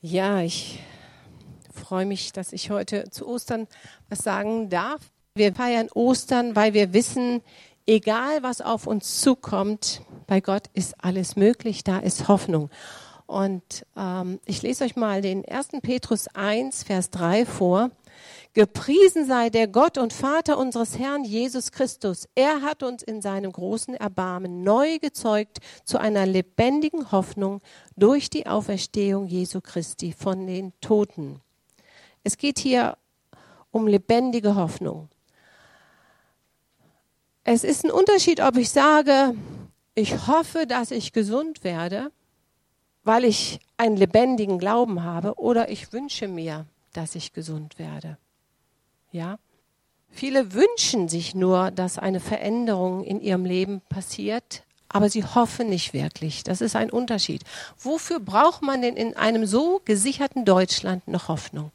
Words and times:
Ja, 0.00 0.42
ich 0.42 0.78
freue 1.74 2.06
mich, 2.06 2.32
dass 2.32 2.52
ich 2.52 2.70
heute 2.70 3.10
zu 3.10 3.26
Ostern 3.26 3.66
was 4.08 4.20
sagen 4.20 4.70
darf. 4.70 5.00
Wir 5.34 5.52
feiern 5.52 5.88
Ostern, 5.92 6.54
weil 6.54 6.72
wir 6.72 6.92
wissen, 6.92 7.42
egal 7.84 8.44
was 8.44 8.60
auf 8.60 8.86
uns 8.86 9.20
zukommt, 9.20 10.02
bei 10.28 10.40
Gott 10.40 10.68
ist 10.72 11.02
alles 11.02 11.34
möglich, 11.34 11.82
da 11.82 11.98
ist 11.98 12.28
Hoffnung. 12.28 12.70
Und 13.26 13.84
ähm, 13.96 14.38
ich 14.46 14.62
lese 14.62 14.84
euch 14.84 14.94
mal 14.94 15.20
den 15.20 15.44
1. 15.44 15.70
Petrus 15.82 16.28
1, 16.28 16.84
Vers 16.84 17.10
3 17.10 17.44
vor. 17.44 17.90
Gepriesen 18.58 19.24
sei 19.24 19.50
der 19.50 19.68
Gott 19.68 19.98
und 19.98 20.12
Vater 20.12 20.58
unseres 20.58 20.98
Herrn 20.98 21.22
Jesus 21.22 21.70
Christus. 21.70 22.26
Er 22.34 22.62
hat 22.62 22.82
uns 22.82 23.04
in 23.04 23.22
seinem 23.22 23.52
großen 23.52 23.94
Erbarmen 23.94 24.64
neu 24.64 24.98
gezeugt 24.98 25.58
zu 25.84 25.98
einer 25.98 26.26
lebendigen 26.26 27.12
Hoffnung 27.12 27.60
durch 27.94 28.30
die 28.30 28.48
Auferstehung 28.48 29.28
Jesu 29.28 29.60
Christi 29.60 30.12
von 30.12 30.48
den 30.48 30.72
Toten. 30.80 31.40
Es 32.24 32.36
geht 32.36 32.58
hier 32.58 32.98
um 33.70 33.86
lebendige 33.86 34.56
Hoffnung. 34.56 35.08
Es 37.44 37.62
ist 37.62 37.84
ein 37.84 37.92
Unterschied, 37.92 38.40
ob 38.40 38.56
ich 38.56 38.70
sage, 38.70 39.36
ich 39.94 40.26
hoffe, 40.26 40.66
dass 40.66 40.90
ich 40.90 41.12
gesund 41.12 41.62
werde, 41.62 42.10
weil 43.04 43.22
ich 43.22 43.60
einen 43.76 43.96
lebendigen 43.96 44.58
Glauben 44.58 45.04
habe, 45.04 45.34
oder 45.36 45.68
ich 45.68 45.92
wünsche 45.92 46.26
mir, 46.26 46.66
dass 46.92 47.14
ich 47.14 47.32
gesund 47.32 47.78
werde. 47.78 48.18
Ja? 49.10 49.38
Viele 50.10 50.52
wünschen 50.52 51.08
sich 51.08 51.34
nur, 51.34 51.70
dass 51.70 51.98
eine 51.98 52.20
Veränderung 52.20 53.04
in 53.04 53.20
ihrem 53.20 53.44
Leben 53.44 53.80
passiert, 53.88 54.64
aber 54.88 55.10
sie 55.10 55.24
hoffen 55.24 55.68
nicht 55.68 55.92
wirklich. 55.92 56.44
Das 56.44 56.60
ist 56.60 56.76
ein 56.76 56.90
Unterschied. 56.90 57.44
Wofür 57.78 58.20
braucht 58.20 58.62
man 58.62 58.82
denn 58.82 58.96
in 58.96 59.16
einem 59.16 59.46
so 59.46 59.80
gesicherten 59.84 60.44
Deutschland 60.44 61.06
noch 61.08 61.28
Hoffnung? 61.28 61.70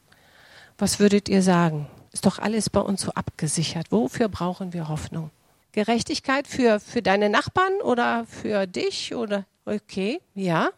Was 0.77 0.99
würdet 0.99 1.29
ihr 1.29 1.43
sagen? 1.43 1.87
Ist 2.11 2.25
doch 2.25 2.39
alles 2.39 2.69
bei 2.69 2.79
uns 2.79 3.01
so 3.01 3.11
abgesichert. 3.11 3.91
Wofür 3.91 4.29
brauchen 4.29 4.73
wir 4.73 4.87
Hoffnung? 4.87 5.29
Gerechtigkeit 5.71 6.47
für, 6.47 6.79
für 6.79 7.01
deine 7.01 7.29
Nachbarn 7.29 7.81
oder 7.81 8.25
für 8.27 8.67
dich 8.67 9.15
oder 9.15 9.45
okay, 9.65 10.21
ja, 10.35 10.69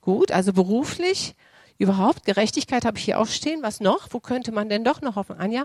gut, 0.00 0.30
also 0.30 0.52
beruflich 0.52 1.34
überhaupt 1.78 2.24
Gerechtigkeit 2.24 2.84
habe 2.84 2.98
ich 2.98 3.04
hier 3.04 3.18
auch 3.18 3.26
stehen. 3.26 3.62
Was 3.62 3.80
noch? 3.80 4.08
Wo 4.10 4.20
könnte 4.20 4.52
man 4.52 4.68
denn 4.68 4.84
doch 4.84 5.00
noch 5.00 5.16
hoffen? 5.16 5.38
Anja? 5.38 5.64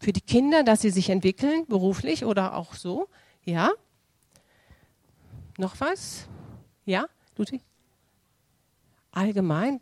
Für 0.00 0.12
die 0.12 0.22
Kinder, 0.22 0.64
dass 0.64 0.80
sie 0.80 0.90
sich 0.90 1.10
entwickeln, 1.10 1.66
beruflich 1.66 2.24
oder 2.24 2.56
auch 2.56 2.72
so. 2.74 3.08
Ja? 3.44 3.70
Noch 5.58 5.78
was? 5.78 6.26
Ja, 6.86 7.04
Ludwig? 7.36 7.62
Allgemein. 9.12 9.80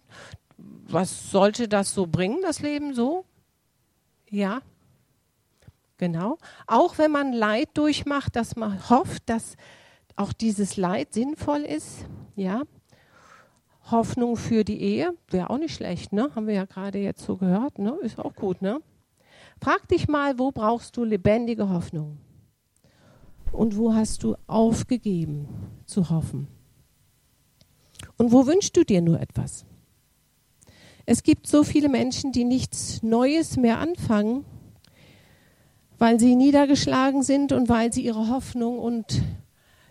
Was 0.56 1.30
sollte 1.30 1.68
das 1.68 1.94
so 1.94 2.08
bringen, 2.08 2.40
das 2.42 2.60
Leben 2.60 2.94
so? 2.94 3.24
Ja, 4.28 4.60
genau. 5.98 6.38
Auch 6.66 6.98
wenn 6.98 7.12
man 7.12 7.32
Leid 7.32 7.68
durchmacht, 7.74 8.34
dass 8.34 8.56
man 8.56 8.90
hofft, 8.90 9.22
dass 9.26 9.56
auch 10.16 10.32
dieses 10.32 10.76
Leid 10.76 11.14
sinnvoll 11.14 11.60
ist. 11.60 12.06
Ja. 12.34 12.62
Hoffnung 13.90 14.36
für 14.36 14.64
die 14.64 14.82
Ehe 14.82 15.14
wäre 15.30 15.50
auch 15.50 15.58
nicht 15.58 15.76
schlecht, 15.76 16.12
ne? 16.12 16.30
Haben 16.34 16.48
wir 16.48 16.54
ja 16.54 16.64
gerade 16.64 16.98
jetzt 16.98 17.24
so 17.24 17.36
gehört, 17.36 17.78
ne? 17.78 17.96
Ist 18.02 18.18
auch 18.18 18.34
gut, 18.34 18.60
ne? 18.60 18.80
Frag 19.60 19.88
dich 19.88 20.08
mal, 20.08 20.38
wo 20.38 20.50
brauchst 20.52 20.96
du 20.96 21.04
lebendige 21.04 21.68
Hoffnung? 21.68 22.18
Und 23.52 23.76
wo 23.76 23.94
hast 23.94 24.22
du 24.22 24.36
aufgegeben 24.46 25.48
zu 25.86 26.10
hoffen? 26.10 26.48
Und 28.16 28.32
wo 28.32 28.46
wünschst 28.46 28.76
du 28.76 28.84
dir 28.84 29.00
nur 29.00 29.20
etwas? 29.20 29.64
Es 31.06 31.22
gibt 31.22 31.46
so 31.46 31.64
viele 31.64 31.88
Menschen, 31.88 32.32
die 32.32 32.44
nichts 32.44 33.02
Neues 33.02 33.56
mehr 33.56 33.78
anfangen, 33.78 34.44
weil 35.98 36.20
sie 36.20 36.36
niedergeschlagen 36.36 37.22
sind 37.22 37.52
und 37.52 37.68
weil 37.68 37.92
sie 37.92 38.04
ihre 38.04 38.28
Hoffnung 38.28 38.78
und 38.78 39.22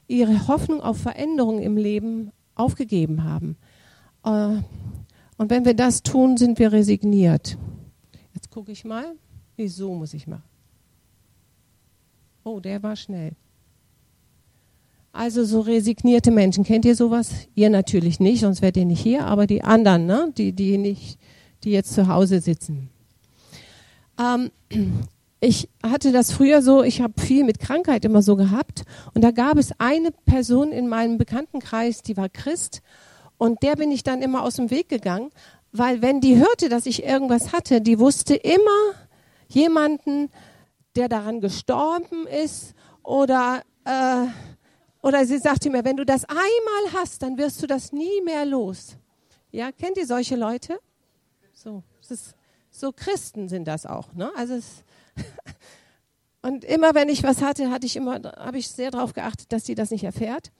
ihre 0.07 0.47
Hoffnung 0.47 0.79
auf 0.79 0.97
Veränderung 0.97 1.59
im 1.59 1.75
Leben 1.75 2.31
aufgegeben 2.55 3.23
haben. 3.23 3.57
Äh, 4.23 4.61
und 5.37 5.49
wenn 5.49 5.65
wir 5.65 5.73
das 5.73 6.03
tun, 6.03 6.37
sind 6.37 6.59
wir 6.59 6.71
resigniert. 6.71 7.57
Jetzt 8.33 8.49
gucke 8.51 8.71
ich 8.71 8.85
mal. 8.85 9.15
Wieso 9.57 9.93
muss 9.93 10.13
ich 10.13 10.27
machen? 10.27 10.43
Oh, 12.43 12.59
der 12.59 12.81
war 12.81 12.95
schnell. 12.95 13.33
Also 15.11 15.43
so 15.43 15.61
resignierte 15.61 16.29
Menschen, 16.29 16.63
kennt 16.63 16.85
ihr 16.85 16.95
sowas? 16.95 17.31
Ihr 17.55 17.71
natürlich 17.71 18.19
nicht, 18.19 18.41
sonst 18.41 18.61
wärt 18.61 18.77
ihr 18.77 18.85
nicht 18.85 19.01
hier, 19.01 19.25
aber 19.25 19.47
die 19.47 19.63
anderen, 19.63 20.05
ne? 20.05 20.31
die, 20.37 20.53
die, 20.53 20.77
nicht, 20.77 21.17
die 21.63 21.71
jetzt 21.71 21.93
zu 21.93 22.07
Hause 22.07 22.39
sitzen. 22.39 22.89
Ähm, 24.19 24.51
ich 25.39 25.69
hatte 25.83 26.11
das 26.11 26.31
früher 26.31 26.61
so, 26.61 26.83
ich 26.83 27.01
habe 27.01 27.19
viel 27.19 27.43
mit 27.43 27.59
Krankheit 27.59 28.05
immer 28.05 28.21
so 28.21 28.35
gehabt 28.35 28.83
und 29.15 29.23
da 29.23 29.31
gab 29.31 29.57
es 29.57 29.71
eine 29.79 30.11
Person 30.11 30.71
in 30.71 30.87
meinem 30.87 31.17
Bekanntenkreis, 31.17 32.03
die 32.03 32.15
war 32.15 32.29
Christ 32.29 32.83
und 33.39 33.63
der 33.63 33.75
bin 33.75 33.91
ich 33.91 34.03
dann 34.03 34.21
immer 34.21 34.43
aus 34.43 34.55
dem 34.55 34.69
Weg 34.69 34.87
gegangen, 34.87 35.31
weil 35.71 36.03
wenn 36.03 36.21
die 36.21 36.37
hörte, 36.37 36.69
dass 36.69 36.85
ich 36.85 37.03
irgendwas 37.03 37.53
hatte, 37.53 37.81
die 37.81 37.99
wusste 37.99 38.35
immer 38.35 38.93
jemanden, 39.47 40.29
der 40.95 41.09
daran 41.09 41.41
gestorben 41.41 42.27
ist 42.27 42.73
oder 43.03 43.61
äh, 43.85 44.27
oder 45.01 45.25
sie 45.25 45.37
sagte 45.37 45.69
mir, 45.69 45.85
wenn 45.85 45.95
du 45.95 46.05
das 46.05 46.25
einmal 46.25 46.93
hast, 46.93 47.21
dann 47.21 47.37
wirst 47.37 47.61
du 47.61 47.67
das 47.67 47.93
nie 47.93 48.21
mehr 48.25 48.45
los. 48.45 48.97
Ja, 49.51 49.71
kennt 49.71 49.97
ihr 49.97 50.05
solche 50.05 50.35
Leute? 50.35 50.79
So, 51.53 51.83
ist, 52.09 52.35
so 52.69 52.91
Christen 52.91 53.47
sind 53.47 53.67
das 53.67 53.85
auch. 53.85 54.13
Ne? 54.13 54.31
Also 54.35 54.55
es, 54.55 54.83
und 56.41 56.65
immer 56.65 56.93
wenn 56.93 57.09
ich 57.09 57.23
was 57.23 57.41
hatte, 57.41 57.71
hatte 57.71 57.85
ich 57.85 57.95
immer, 57.95 58.21
habe 58.21 58.57
ich 58.57 58.67
sehr 58.69 58.91
darauf 58.91 59.13
geachtet, 59.13 59.51
dass 59.53 59.65
sie 59.65 59.75
das 59.75 59.91
nicht 59.91 60.03
erfährt. 60.03 60.51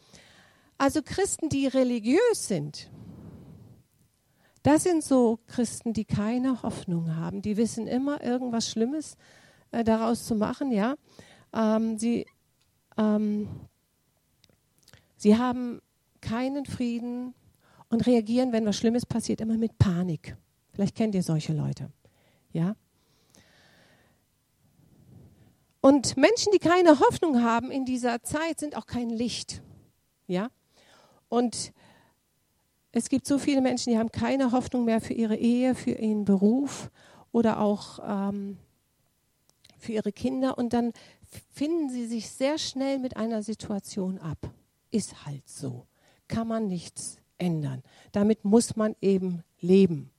Also 0.78 1.02
Christen, 1.02 1.50
die 1.50 1.68
religiös 1.68 2.48
sind, 2.48 2.90
das 4.68 4.84
sind 4.84 5.04
so 5.04 5.40
Christen, 5.48 5.94
die 5.94 6.06
keine 6.06 6.62
Hoffnung 6.62 7.16
haben. 7.16 7.42
Die 7.42 7.58
wissen 7.58 7.88
immer 7.88 8.24
irgendwas 8.24 8.70
Schlimmes 8.70 9.16
äh, 9.72 9.84
daraus 9.84 10.26
zu 10.26 10.36
machen. 10.36 10.72
Ja, 10.72 10.96
ähm, 11.54 11.98
sie 11.98 12.26
ähm, 12.98 13.48
Sie 15.18 15.38
haben 15.38 15.82
keinen 16.22 16.66
Frieden 16.66 17.34
und 17.90 18.06
reagieren, 18.06 18.54
wenn 18.54 18.66
was 18.66 18.78
Schlimmes 18.78 19.06
passiert, 19.06 19.42
immer 19.42 19.58
mit 19.58 19.78
Panik. 19.78 20.38
Vielleicht 20.74 20.96
kennt 20.96 21.16
ihr 21.16 21.24
solche 21.24 21.54
Leute. 21.54 21.90
Ja? 22.54 22.76
Und 25.82 26.18
Menschen, 26.18 26.52
die 26.54 26.60
keine 26.60 27.00
Hoffnung 27.00 27.44
haben 27.44 27.72
in 27.72 27.86
dieser 27.86 28.22
Zeit, 28.22 28.60
sind 28.60 28.78
auch 28.78 28.86
kein 28.86 29.10
Licht. 29.10 29.64
Ja? 30.28 30.50
Und 31.30 31.74
es 32.92 33.10
gibt 33.10 33.28
so 33.28 33.38
viele 33.38 33.62
Menschen, 33.62 33.92
die 33.92 34.00
haben 34.00 34.12
keine 34.12 34.52
Hoffnung 34.52 34.86
mehr 34.86 35.02
für 35.02 35.14
ihre 35.14 35.36
Ehe, 35.36 35.76
für 35.76 35.92
ihren 35.92 36.26
Beruf 36.26 36.90
oder 37.32 37.60
auch 37.60 38.00
ähm, 38.04 38.58
für 39.78 39.92
ihre 39.92 40.12
Kinder. 40.12 40.58
Und 40.58 40.74
dann 40.74 40.94
finden 41.54 41.90
sie 41.90 42.06
sich 42.08 42.30
sehr 42.30 42.58
schnell 42.58 43.00
mit 43.00 43.18
einer 43.18 43.44
Situation 43.44 44.18
ab 44.20 44.52
ist 44.92 45.26
halt 45.26 45.48
so. 45.48 45.86
Kann 46.28 46.48
man 46.48 46.68
nichts 46.68 47.18
ändern. 47.38 47.84
Damit 48.12 48.44
muss 48.44 48.76
man 48.76 48.96
eben 49.02 49.44
leben. 49.60 50.10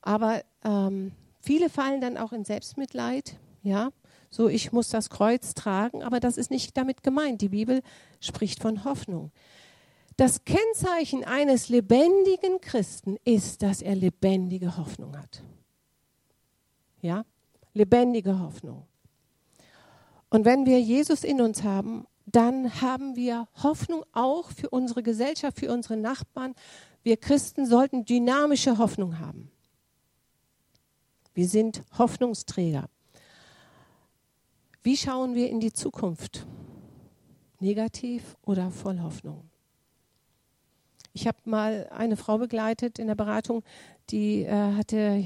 Aber 0.00 0.42
ähm, 0.64 1.12
viele 1.40 1.70
fallen 1.70 2.00
dann 2.00 2.16
auch 2.16 2.32
in 2.32 2.44
Selbstmitleid, 2.44 3.36
ja. 3.62 3.90
So, 4.30 4.48
ich 4.48 4.72
muss 4.72 4.88
das 4.88 5.10
Kreuz 5.10 5.52
tragen, 5.52 6.02
aber 6.02 6.18
das 6.18 6.38
ist 6.38 6.50
nicht 6.50 6.76
damit 6.76 7.02
gemeint. 7.02 7.42
Die 7.42 7.50
Bibel 7.50 7.82
spricht 8.18 8.62
von 8.62 8.84
Hoffnung. 8.84 9.30
Das 10.22 10.44
Kennzeichen 10.44 11.24
eines 11.24 11.68
lebendigen 11.68 12.60
Christen 12.60 13.16
ist, 13.24 13.60
dass 13.60 13.82
er 13.82 13.96
lebendige 13.96 14.76
Hoffnung 14.76 15.18
hat. 15.18 15.42
Ja? 17.00 17.24
Lebendige 17.74 18.38
Hoffnung. 18.38 18.86
Und 20.30 20.44
wenn 20.44 20.64
wir 20.64 20.80
Jesus 20.80 21.24
in 21.24 21.40
uns 21.40 21.64
haben 21.64 22.06
dann 22.24 22.80
haben 22.80 23.16
wir 23.16 23.48
Hoffnung 23.64 24.04
auch 24.12 24.52
für 24.52 24.70
unsere 24.70 25.02
Gesellschaft, 25.02 25.58
für 25.58 25.72
unsere 25.72 25.96
Nachbarn. 25.96 26.54
Wir 27.02 27.16
Christen 27.16 27.66
sollten 27.66 28.04
dynamische 28.04 28.78
Hoffnung 28.78 29.18
haben. 29.18 29.50
Wir 31.34 31.48
sind 31.48 31.82
Hoffnungsträger. 31.98 32.88
Wie 34.84 34.96
schauen 34.96 35.34
wir 35.34 35.50
in 35.50 35.58
die 35.58 35.72
Zukunft? 35.72 36.46
Negativ 37.58 38.36
oder 38.44 38.70
voll 38.70 39.00
Hoffnung? 39.00 39.51
Ich 41.12 41.26
habe 41.26 41.38
mal 41.44 41.88
eine 41.90 42.16
Frau 42.16 42.38
begleitet 42.38 42.98
in 42.98 43.06
der 43.06 43.14
Beratung, 43.14 43.62
die 44.10 44.44
äh, 44.44 44.50
hatte 44.50 45.24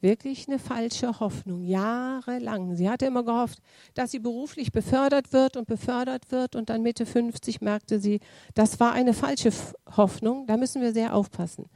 wirklich 0.00 0.48
eine 0.48 0.58
falsche 0.58 1.20
Hoffnung, 1.20 1.62
jahrelang. 1.62 2.74
Sie 2.76 2.90
hatte 2.90 3.06
immer 3.06 3.22
gehofft, 3.22 3.58
dass 3.94 4.10
sie 4.10 4.18
beruflich 4.18 4.72
befördert 4.72 5.32
wird 5.32 5.56
und 5.56 5.68
befördert 5.68 6.32
wird 6.32 6.56
und 6.56 6.70
dann 6.70 6.82
Mitte 6.82 7.06
50 7.06 7.60
merkte 7.60 8.00
sie, 8.00 8.20
das 8.54 8.80
war 8.80 8.92
eine 8.92 9.14
falsche 9.14 9.50
Hoffnung, 9.96 10.46
da 10.46 10.56
müssen 10.56 10.82
wir 10.82 10.92
sehr 10.92 11.14
aufpassen. 11.14 11.66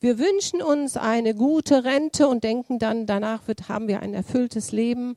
Wir 0.00 0.18
wünschen 0.18 0.60
uns 0.60 0.98
eine 0.98 1.34
gute 1.34 1.84
Rente 1.84 2.28
und 2.28 2.44
denken 2.44 2.78
dann, 2.78 3.06
danach 3.06 3.48
wird, 3.48 3.68
haben 3.68 3.88
wir 3.88 4.00
ein 4.00 4.12
erfülltes 4.12 4.70
Leben. 4.70 5.16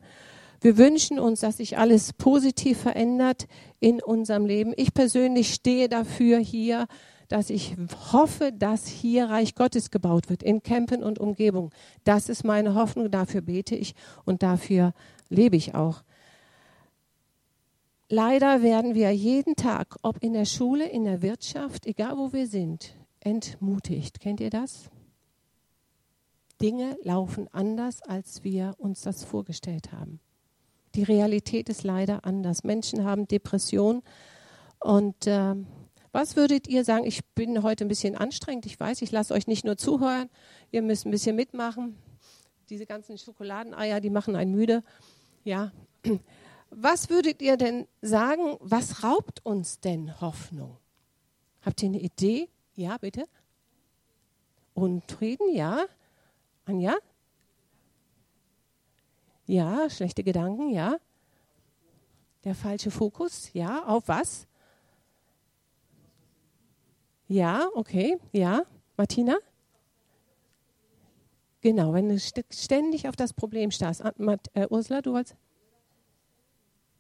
Wir 0.59 0.77
wünschen 0.77 1.19
uns, 1.19 1.42
dass 1.42 1.57
sich 1.57 1.77
alles 1.77 2.13
positiv 2.13 2.80
verändert 2.80 3.48
in 3.80 4.01
unserem 4.01 4.45
Leben. 4.45 4.74
Ich 4.75 4.94
persönlich 4.94 5.54
stehe 5.54 5.88
dafür 5.88 6.39
hier, 6.39 6.88
dass 7.27 7.50
ich 7.50 7.75
hoffe, 8.12 8.51
dass 8.51 8.88
hier 8.88 9.30
Reich 9.30 9.56
Gottes 9.56 9.92
gebaut 9.92 10.30
wird, 10.30 10.44
in 10.44 10.63
Campen 10.63 11.04
und 11.04 11.19
Umgebung. 11.19 11.71
Das 12.04 12.30
ist 12.30 12.44
meine 12.44 12.74
Hoffnung, 12.74 13.12
dafür 13.12 13.42
bete 13.42 13.75
ich 13.75 13.95
und 14.25 14.44
dafür 14.44 14.94
lebe 15.30 15.56
ich 15.56 15.75
auch. 15.75 16.04
Leider 18.10 18.63
werden 18.63 18.95
wir 18.95 19.12
jeden 19.12 19.57
Tag, 19.57 19.98
ob 20.01 20.24
in 20.24 20.31
der 20.31 20.45
Schule, 20.45 20.88
in 20.88 21.03
der 21.03 21.21
Wirtschaft, 21.21 21.86
egal 21.86 22.18
wo 22.18 22.31
wir 22.31 22.48
sind, 22.48 22.95
entmutigt. 23.19 24.21
Kennt 24.21 24.39
ihr 24.39 24.50
das? 24.50 24.89
Dinge 26.62 26.98
laufen 27.03 27.50
anders, 27.51 28.01
als 28.01 28.45
wir 28.45 28.75
uns 28.77 29.01
das 29.01 29.25
vorgestellt 29.25 29.92
haben. 29.92 30.21
Die 30.98 31.04
Realität 31.04 31.70
ist 31.70 31.84
leider 31.84 32.26
anders. 32.26 32.64
Menschen 32.64 33.04
haben 33.04 33.28
Depressionen. 33.28 34.02
Und 34.80 35.28
äh, 35.28 35.54
was 36.12 36.36
würdet 36.36 36.68
ihr 36.68 36.84
sagen? 36.84 37.06
Ich 37.06 37.24
bin 37.36 37.62
heute 37.62 37.86
ein 37.86 37.88
bisschen 37.88 38.16
anstrengend. 38.16 38.66
Ich 38.66 38.80
weiß, 38.80 39.04
ich 39.04 39.12
lasse 39.12 39.36
euch 39.36 39.46
nicht 39.46 39.64
nur 39.64 39.78
zuhören. 39.78 40.28
Ihr 40.72 40.82
müsst 40.82 41.06
ein 41.06 41.12
bisschen 41.12 41.36
mitmachen. 41.36 42.00
Diese 42.72 42.88
ganzen 42.88 43.20
Schokoladeneier, 43.20 44.02
die 44.02 44.10
machen 44.10 44.36
einen 44.36 44.52
müde. 44.52 44.84
Ja. 45.44 45.72
Was 46.72 47.12
würdet 47.12 47.44
ihr 47.44 47.58
denn 47.58 47.88
sagen? 48.02 48.58
Was 48.60 49.04
raubt 49.04 49.46
uns 49.46 49.80
denn 49.80 50.20
Hoffnung? 50.20 50.78
Habt 51.62 51.84
ihr 51.84 51.90
eine 51.90 52.00
Idee? 52.00 52.50
Ja, 52.74 52.98
bitte. 52.98 53.26
Unfrieden, 54.74 55.54
ja. 55.54 55.86
Anja? 56.66 56.96
Ja, 59.48 59.90
schlechte 59.90 60.24
Gedanken, 60.24 60.70
ja. 60.70 60.98
Der 62.44 62.54
falsche 62.54 62.92
Fokus, 62.92 63.52
ja. 63.54 63.86
Auf 63.86 64.08
was? 64.08 64.46
Ja, 67.28 67.68
okay, 67.74 68.18
ja. 68.34 68.64
Martina? 68.98 69.38
Genau, 71.62 71.94
wenn 71.94 72.10
du 72.10 72.20
ständig 72.20 73.08
auf 73.08 73.16
das 73.16 73.34
Problem 73.34 73.72
starrst. 73.72 74.04
Ah, 74.04 74.14
äh, 74.54 74.68
Ursula, 74.70 75.02
du 75.02 75.14
wolltest? 75.14 75.38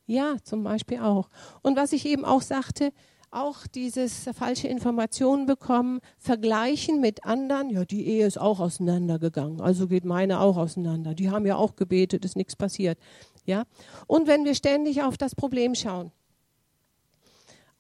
Ja, 0.05 0.37
zum 0.41 0.63
Beispiel 0.63 0.99
auch. 0.99 1.29
Und 1.61 1.75
was 1.75 1.91
ich 1.91 2.05
eben 2.05 2.23
auch 2.23 2.41
sagte, 2.41 2.93
auch 3.31 3.67
dieses 3.67 4.29
falsche 4.33 4.67
Informationen 4.67 5.45
bekommen, 5.45 5.99
vergleichen 6.17 7.01
mit 7.01 7.25
anderen. 7.25 7.69
Ja, 7.69 7.85
die 7.85 8.07
Ehe 8.07 8.25
ist 8.25 8.39
auch 8.39 8.59
auseinandergegangen, 8.59 9.61
also 9.61 9.87
geht 9.87 10.05
meine 10.05 10.39
auch 10.39 10.57
auseinander. 10.57 11.13
Die 11.13 11.29
haben 11.29 11.45
ja 11.45 11.55
auch 11.55 11.75
gebetet, 11.75 12.25
ist 12.25 12.35
nichts 12.35 12.55
passiert. 12.55 12.97
Ja? 13.45 13.65
Und 14.07 14.27
wenn 14.27 14.45
wir 14.45 14.55
ständig 14.55 15.03
auf 15.03 15.17
das 15.17 15.35
Problem 15.35 15.75
schauen, 15.75 16.11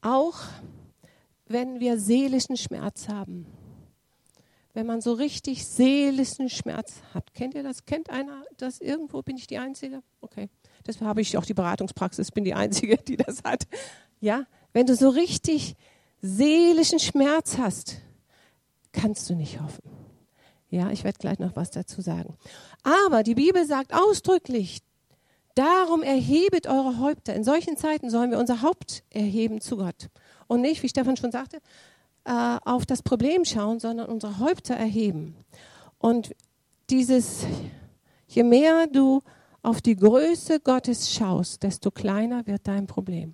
auch 0.01 0.37
wenn 1.47 1.79
wir 1.79 1.99
seelischen 1.99 2.57
Schmerz 2.57 3.07
haben, 3.07 3.45
wenn 4.73 4.85
man 4.85 5.01
so 5.01 5.13
richtig 5.13 5.65
seelischen 5.65 6.49
Schmerz 6.49 7.01
hat. 7.13 7.33
Kennt 7.33 7.55
ihr 7.55 7.63
das? 7.63 7.85
Kennt 7.85 8.11
einer 8.11 8.43
das 8.57 8.79
irgendwo? 8.79 9.23
Bin 9.23 9.35
ich 9.35 9.47
die 9.47 9.57
Einzige? 9.57 10.03
Okay. 10.21 10.49
Deshalb 10.85 11.07
habe 11.07 11.21
ich 11.21 11.35
auch 11.35 11.45
die 11.45 11.55
Beratungspraxis, 11.55 12.31
bin 12.31 12.43
die 12.43 12.53
Einzige, 12.53 12.97
die 12.97 13.17
das 13.17 13.43
hat. 13.43 13.63
Ja, 14.19 14.45
wenn 14.77 14.85
du 14.85 14.95
so 14.95 15.09
richtig 15.09 15.75
seelischen 16.21 16.99
Schmerz 16.99 17.57
hast, 17.57 17.95
kannst 18.91 19.27
du 19.27 19.33
nicht 19.33 19.59
hoffen. 19.59 19.81
Ja, 20.69 20.91
ich 20.91 21.03
werde 21.03 21.17
gleich 21.17 21.39
noch 21.39 21.55
was 21.55 21.71
dazu 21.71 21.99
sagen. 22.01 22.37
Aber 22.83 23.23
die 23.23 23.33
Bibel 23.33 23.65
sagt 23.65 23.91
ausdrücklich, 23.91 24.83
darum 25.55 26.03
erhebet 26.03 26.67
eure 26.67 26.99
Häupter. 26.99 27.33
In 27.33 27.43
solchen 27.43 27.75
Zeiten 27.75 28.11
sollen 28.11 28.29
wir 28.29 28.37
unser 28.37 28.61
Haupt 28.61 29.01
erheben 29.09 29.61
zu 29.61 29.77
Gott. 29.77 30.09
Und 30.45 30.61
nicht, 30.61 30.83
wie 30.83 30.89
Stefan 30.89 31.17
schon 31.17 31.31
sagte, 31.31 31.57
äh, 32.25 32.57
auf 32.63 32.85
das 32.85 33.01
Problem 33.01 33.45
schauen, 33.45 33.79
sondern 33.79 34.07
unsere 34.07 34.37
Häupter 34.37 34.75
erheben. 34.75 35.35
Und 35.97 36.35
dieses, 36.91 37.47
je 38.27 38.43
mehr 38.43 38.85
du 38.85 39.23
auf 39.63 39.81
die 39.81 39.95
Größe 39.95 40.59
Gottes 40.59 41.11
schaust, 41.11 41.63
desto 41.63 41.89
kleiner 41.89 42.45
wird 42.45 42.67
dein 42.67 42.85
Problem. 42.85 43.33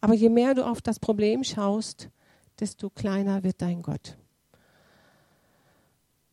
Aber 0.00 0.14
je 0.14 0.28
mehr 0.28 0.54
du 0.54 0.64
auf 0.64 0.80
das 0.80 0.98
Problem 0.98 1.44
schaust, 1.44 2.10
desto 2.60 2.90
kleiner 2.90 3.42
wird 3.42 3.60
dein 3.62 3.82
Gott. 3.82 4.16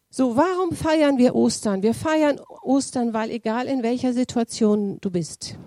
So, 0.09 0.37
warum 0.37 0.73
feiern 0.73 1.17
wir 1.17 1.35
Ostern? 1.35 1.83
Wir 1.83 1.93
feiern 1.93 2.39
Ostern, 2.61 3.13
weil 3.13 3.31
egal 3.31 3.67
in 3.67 3.83
welcher 3.83 4.13
Situation 4.13 4.97
du 5.01 5.11
bist, 5.11 5.57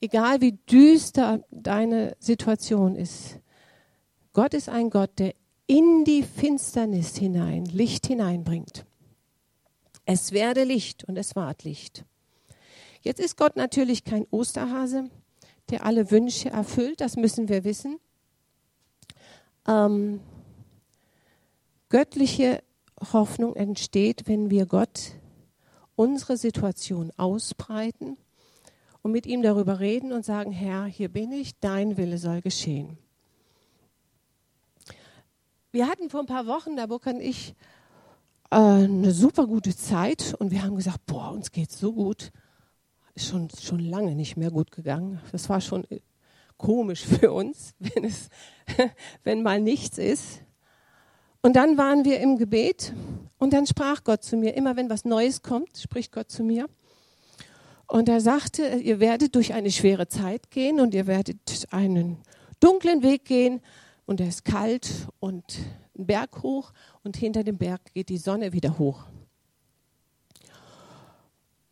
egal 0.00 0.40
wie 0.40 0.52
düster 0.52 1.44
deine 1.50 2.16
Situation 2.18 2.96
ist, 2.96 3.38
Gott 4.32 4.54
ist 4.54 4.68
ein 4.68 4.88
Gott, 4.88 5.18
der 5.18 5.34
in 5.66 6.04
die 6.04 6.22
Finsternis 6.22 7.16
hinein 7.16 7.66
Licht 7.66 8.06
hineinbringt. 8.06 8.86
Es 10.06 10.32
werde 10.32 10.64
Licht 10.64 11.04
und 11.04 11.18
es 11.18 11.36
ward 11.36 11.64
Licht. 11.64 12.06
Jetzt 13.02 13.20
ist 13.20 13.36
Gott 13.36 13.56
natürlich 13.56 14.04
kein 14.04 14.26
Osterhase, 14.30 15.10
der 15.70 15.84
alle 15.84 16.10
Wünsche 16.10 16.50
erfüllt, 16.50 17.00
das 17.00 17.16
müssen 17.16 17.48
wir 17.48 17.64
wissen. 17.64 17.98
Ähm, 19.66 20.20
göttliche 21.88 22.62
Hoffnung 23.12 23.54
entsteht, 23.54 24.26
wenn 24.26 24.50
wir 24.50 24.66
Gott 24.66 25.12
unsere 25.94 26.36
Situation 26.36 27.12
ausbreiten 27.16 28.16
und 29.02 29.12
mit 29.12 29.26
ihm 29.26 29.42
darüber 29.42 29.80
reden 29.80 30.12
und 30.12 30.24
sagen, 30.24 30.52
Herr, 30.52 30.84
hier 30.84 31.08
bin 31.08 31.32
ich, 31.32 31.58
dein 31.60 31.96
Wille 31.96 32.18
soll 32.18 32.40
geschehen. 32.40 32.98
Wir 35.70 35.86
hatten 35.86 36.08
vor 36.08 36.20
ein 36.20 36.26
paar 36.26 36.46
Wochen, 36.46 36.76
der 36.76 36.86
Burk 36.86 37.06
und 37.06 37.20
ich, 37.20 37.54
äh, 38.50 38.56
eine 38.56 39.12
super 39.12 39.46
gute 39.46 39.76
Zeit 39.76 40.34
und 40.38 40.50
wir 40.50 40.62
haben 40.62 40.76
gesagt, 40.76 41.04
boah, 41.06 41.32
uns 41.32 41.52
geht's 41.52 41.78
so 41.78 41.92
gut 41.92 42.32
ist 43.18 43.26
schon, 43.26 43.48
schon 43.50 43.80
lange 43.80 44.14
nicht 44.14 44.36
mehr 44.36 44.50
gut 44.50 44.70
gegangen. 44.70 45.20
Das 45.32 45.48
war 45.48 45.60
schon 45.60 45.84
äh, 45.90 45.98
komisch 46.56 47.04
für 47.04 47.32
uns, 47.32 47.74
wenn, 47.80 48.04
es, 48.04 48.28
wenn 49.24 49.42
mal 49.42 49.60
nichts 49.60 49.98
ist. 49.98 50.40
Und 51.42 51.56
dann 51.56 51.76
waren 51.76 52.04
wir 52.04 52.20
im 52.20 52.38
Gebet 52.38 52.92
und 53.38 53.52
dann 53.52 53.66
sprach 53.66 54.04
Gott 54.04 54.22
zu 54.22 54.36
mir. 54.36 54.54
Immer 54.54 54.76
wenn 54.76 54.88
was 54.88 55.04
Neues 55.04 55.42
kommt, 55.42 55.76
spricht 55.78 56.12
Gott 56.12 56.30
zu 56.30 56.44
mir. 56.44 56.68
Und 57.88 58.08
er 58.08 58.20
sagte, 58.20 58.62
ihr 58.62 59.00
werdet 59.00 59.34
durch 59.34 59.52
eine 59.52 59.70
schwere 59.70 60.08
Zeit 60.08 60.50
gehen 60.50 60.78
und 60.78 60.94
ihr 60.94 61.06
werdet 61.06 61.66
einen 61.70 62.18
dunklen 62.60 63.02
Weg 63.02 63.24
gehen 63.24 63.60
und 64.06 64.20
er 64.20 64.28
ist 64.28 64.44
kalt 64.44 65.08
und 65.20 65.58
ein 65.98 66.06
Berg 66.06 66.42
hoch 66.42 66.72
und 67.02 67.16
hinter 67.16 67.42
dem 67.42 67.58
Berg 67.58 67.80
geht 67.94 68.10
die 68.10 68.18
Sonne 68.18 68.52
wieder 68.52 68.78
hoch. 68.78 69.04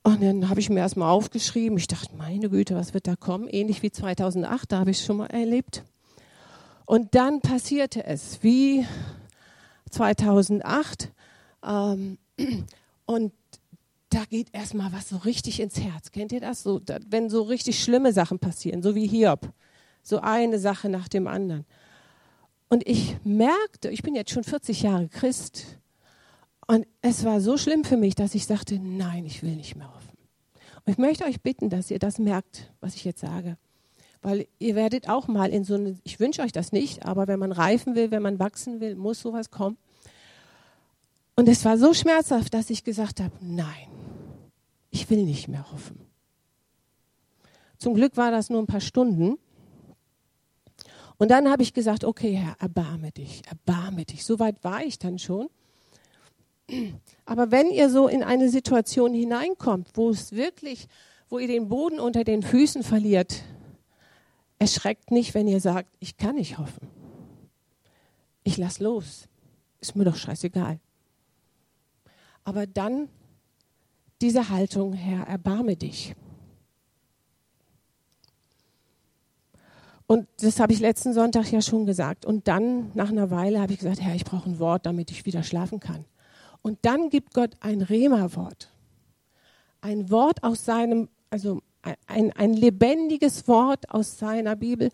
Und 0.07 0.23
dann 0.23 0.49
habe 0.49 0.61
ich 0.61 0.71
mir 0.71 0.79
erstmal 0.79 1.11
aufgeschrieben. 1.11 1.77
Ich 1.79 1.89
dachte, 1.89 2.15
meine 2.15 2.49
Güte, 2.49 2.77
was 2.77 2.95
wird 2.95 3.09
da 3.09 3.17
kommen? 3.17 3.49
Ähnlich 3.49 3.83
wie 3.83 3.91
2008, 3.91 4.71
da 4.71 4.79
habe 4.79 4.93
ich 4.93 5.01
es 5.01 5.05
schon 5.05 5.17
mal 5.17 5.27
erlebt. 5.27 5.83
Und 6.85 7.17
dann 7.17 7.41
passierte 7.41 8.05
es, 8.05 8.41
wie 8.45 8.87
2008. 9.91 11.11
Ähm, 11.65 12.19
und 13.07 13.33
da 14.11 14.25
geht 14.31 14.47
erstmal 14.53 14.93
was 14.93 15.09
so 15.09 15.17
richtig 15.17 15.59
ins 15.59 15.81
Herz. 15.81 16.13
Kennt 16.13 16.31
ihr 16.31 16.41
das? 16.41 16.63
So, 16.63 16.81
wenn 17.09 17.29
so 17.29 17.43
richtig 17.43 17.83
schlimme 17.83 18.13
Sachen 18.13 18.39
passieren, 18.39 18.85
so 18.85 18.95
wie 18.95 19.09
Hiob. 19.09 19.53
So 20.05 20.21
eine 20.21 20.61
Sache 20.61 20.89
nach 20.89 21.09
dem 21.09 21.27
anderen. 21.27 21.67
Und 22.69 22.87
ich 22.87 23.17
merkte, 23.25 23.91
ich 23.91 24.05
bin 24.05 24.15
jetzt 24.15 24.31
schon 24.31 24.45
40 24.45 24.83
Jahre 24.83 25.09
Christ, 25.09 25.81
und 26.67 26.87
es 27.01 27.25
war 27.25 27.41
so 27.41 27.57
schlimm 27.57 27.85
für 27.85 27.97
mich, 27.97 28.15
dass 28.15 28.35
ich 28.35 28.47
sagte, 28.47 28.79
nein, 28.79 29.25
ich 29.25 29.43
will 29.43 29.55
nicht 29.55 29.77
mehr 29.77 29.93
hoffen. 29.93 30.17
Und 30.85 30.93
ich 30.93 30.99
möchte 30.99 31.25
euch 31.25 31.41
bitten, 31.41 31.71
dass 31.71 31.91
ihr 31.91 31.99
das 31.99 32.19
merkt, 32.19 32.73
was 32.81 32.95
ich 32.95 33.05
jetzt 33.05 33.21
sage. 33.21 33.57
Weil 34.23 34.49
ihr 34.59 34.75
werdet 34.75 35.09
auch 35.09 35.29
mal 35.29 35.51
in 35.51 35.65
so 35.65 35.75
eine, 35.75 35.99
ich 36.03 36.19
wünsche 36.19 36.43
euch 36.43 36.53
das 36.53 36.73
nicht, 36.73 37.05
aber 37.05 37.29
wenn 37.29 37.39
man 37.39 37.53
reifen 37.53 37.95
will, 37.95 38.11
wenn 38.11 38.23
man 38.23 38.39
wachsen 38.39 38.81
will, 38.81 38.97
muss 38.97 39.21
sowas 39.21 39.51
kommen. 39.51 39.77
Und 41.37 41.49
es 41.49 41.65
war 41.65 41.79
so 41.79 41.93
schmerzhaft, 41.93 42.55
dass 42.55 42.71
ich 42.71 42.83
gesagt 42.83 43.21
habe, 43.21 43.35
nein, 43.41 43.89
ich 44.91 45.09
will 45.11 45.23
nicht 45.25 45.49
mehr 45.49 45.71
hoffen. 45.71 46.01
Zum 47.79 47.95
Glück 47.95 48.17
war 48.17 48.31
das 48.31 48.49
nur 48.49 48.61
ein 48.61 48.67
paar 48.67 48.81
Stunden. 48.81 49.39
Und 51.19 51.31
dann 51.31 51.49
habe 51.51 51.63
ich 51.63 51.75
gesagt, 51.75 52.05
okay, 52.05 52.33
Herr, 52.33 52.57
erbarme 52.59 53.13
dich, 53.13 53.43
erbarme 53.47 54.05
dich. 54.05 54.25
So 54.25 54.39
weit 54.39 54.65
war 54.65 54.83
ich 54.83 54.99
dann 54.99 55.19
schon. 55.19 55.49
Aber 57.25 57.51
wenn 57.51 57.71
ihr 57.71 57.91
so 57.91 58.09
in 58.09 58.23
eine 58.23 58.49
Situation 58.49 59.15
hineinkommt, 59.15 59.91
wo 59.95 60.11
es 60.11 60.33
wirklich, 60.33 60.89
wo 61.29 61.39
ihr 61.39 61.49
den 61.49 61.69
Boden 61.69 62.01
unter 62.01 62.25
den 62.25 62.43
Füßen 62.43 62.83
verliert, 62.83 63.43
erschreckt 64.59 65.11
nicht, 65.11 65.35
wenn 65.35 65.49
ihr 65.49 65.61
sagt, 65.61 65.89
ich 66.01 66.17
kann 66.17 66.37
nicht 66.37 66.59
hoffen. 66.59 66.89
Ich 68.43 68.57
lass 68.57 68.81
los. 68.81 69.29
Ist 69.81 69.97
mir 69.97 70.05
doch 70.05 70.17
scheißegal. 70.17 70.79
Aber 72.45 72.67
dann 72.67 73.09
diese 74.21 74.49
Haltung, 74.49 74.93
Herr, 74.93 75.27
erbarme 75.27 75.77
dich. 75.77 76.15
Und 80.07 80.29
das 80.41 80.61
habe 80.61 80.73
ich 80.73 80.79
letzten 80.79 81.13
Sonntag 81.13 81.51
ja 81.51 81.61
schon 81.61 81.85
gesagt. 81.85 82.25
Und 82.25 82.47
dann, 82.47 82.93
nach 82.95 83.11
einer 83.11 83.31
Weile, 83.31 83.61
habe 83.61 83.73
ich 83.73 83.81
gesagt, 83.81 84.01
Herr, 84.01 84.15
ich 84.15 84.25
brauche 84.25 84.49
ein 84.49 84.59
Wort, 84.61 84.87
damit 84.87 85.11
ich 85.11 85.27
wieder 85.27 85.43
schlafen 85.43 85.81
kann. 85.81 86.05
Und 86.67 86.81
dann 86.83 87.11
gibt 87.11 87.33
Gott 87.33 87.53
ein 87.61 87.81
Rema-Wort. 87.81 88.73
Ein 89.81 90.11
Wort 90.11 90.43
aus 90.43 90.65
seinem, 90.65 91.09
also 91.31 91.61
ein, 92.09 92.33
ein 92.33 92.55
lebendiges 92.55 93.47
Wort 93.47 93.89
aus 93.89 94.19
seiner 94.19 94.57
Bibel, 94.57 94.91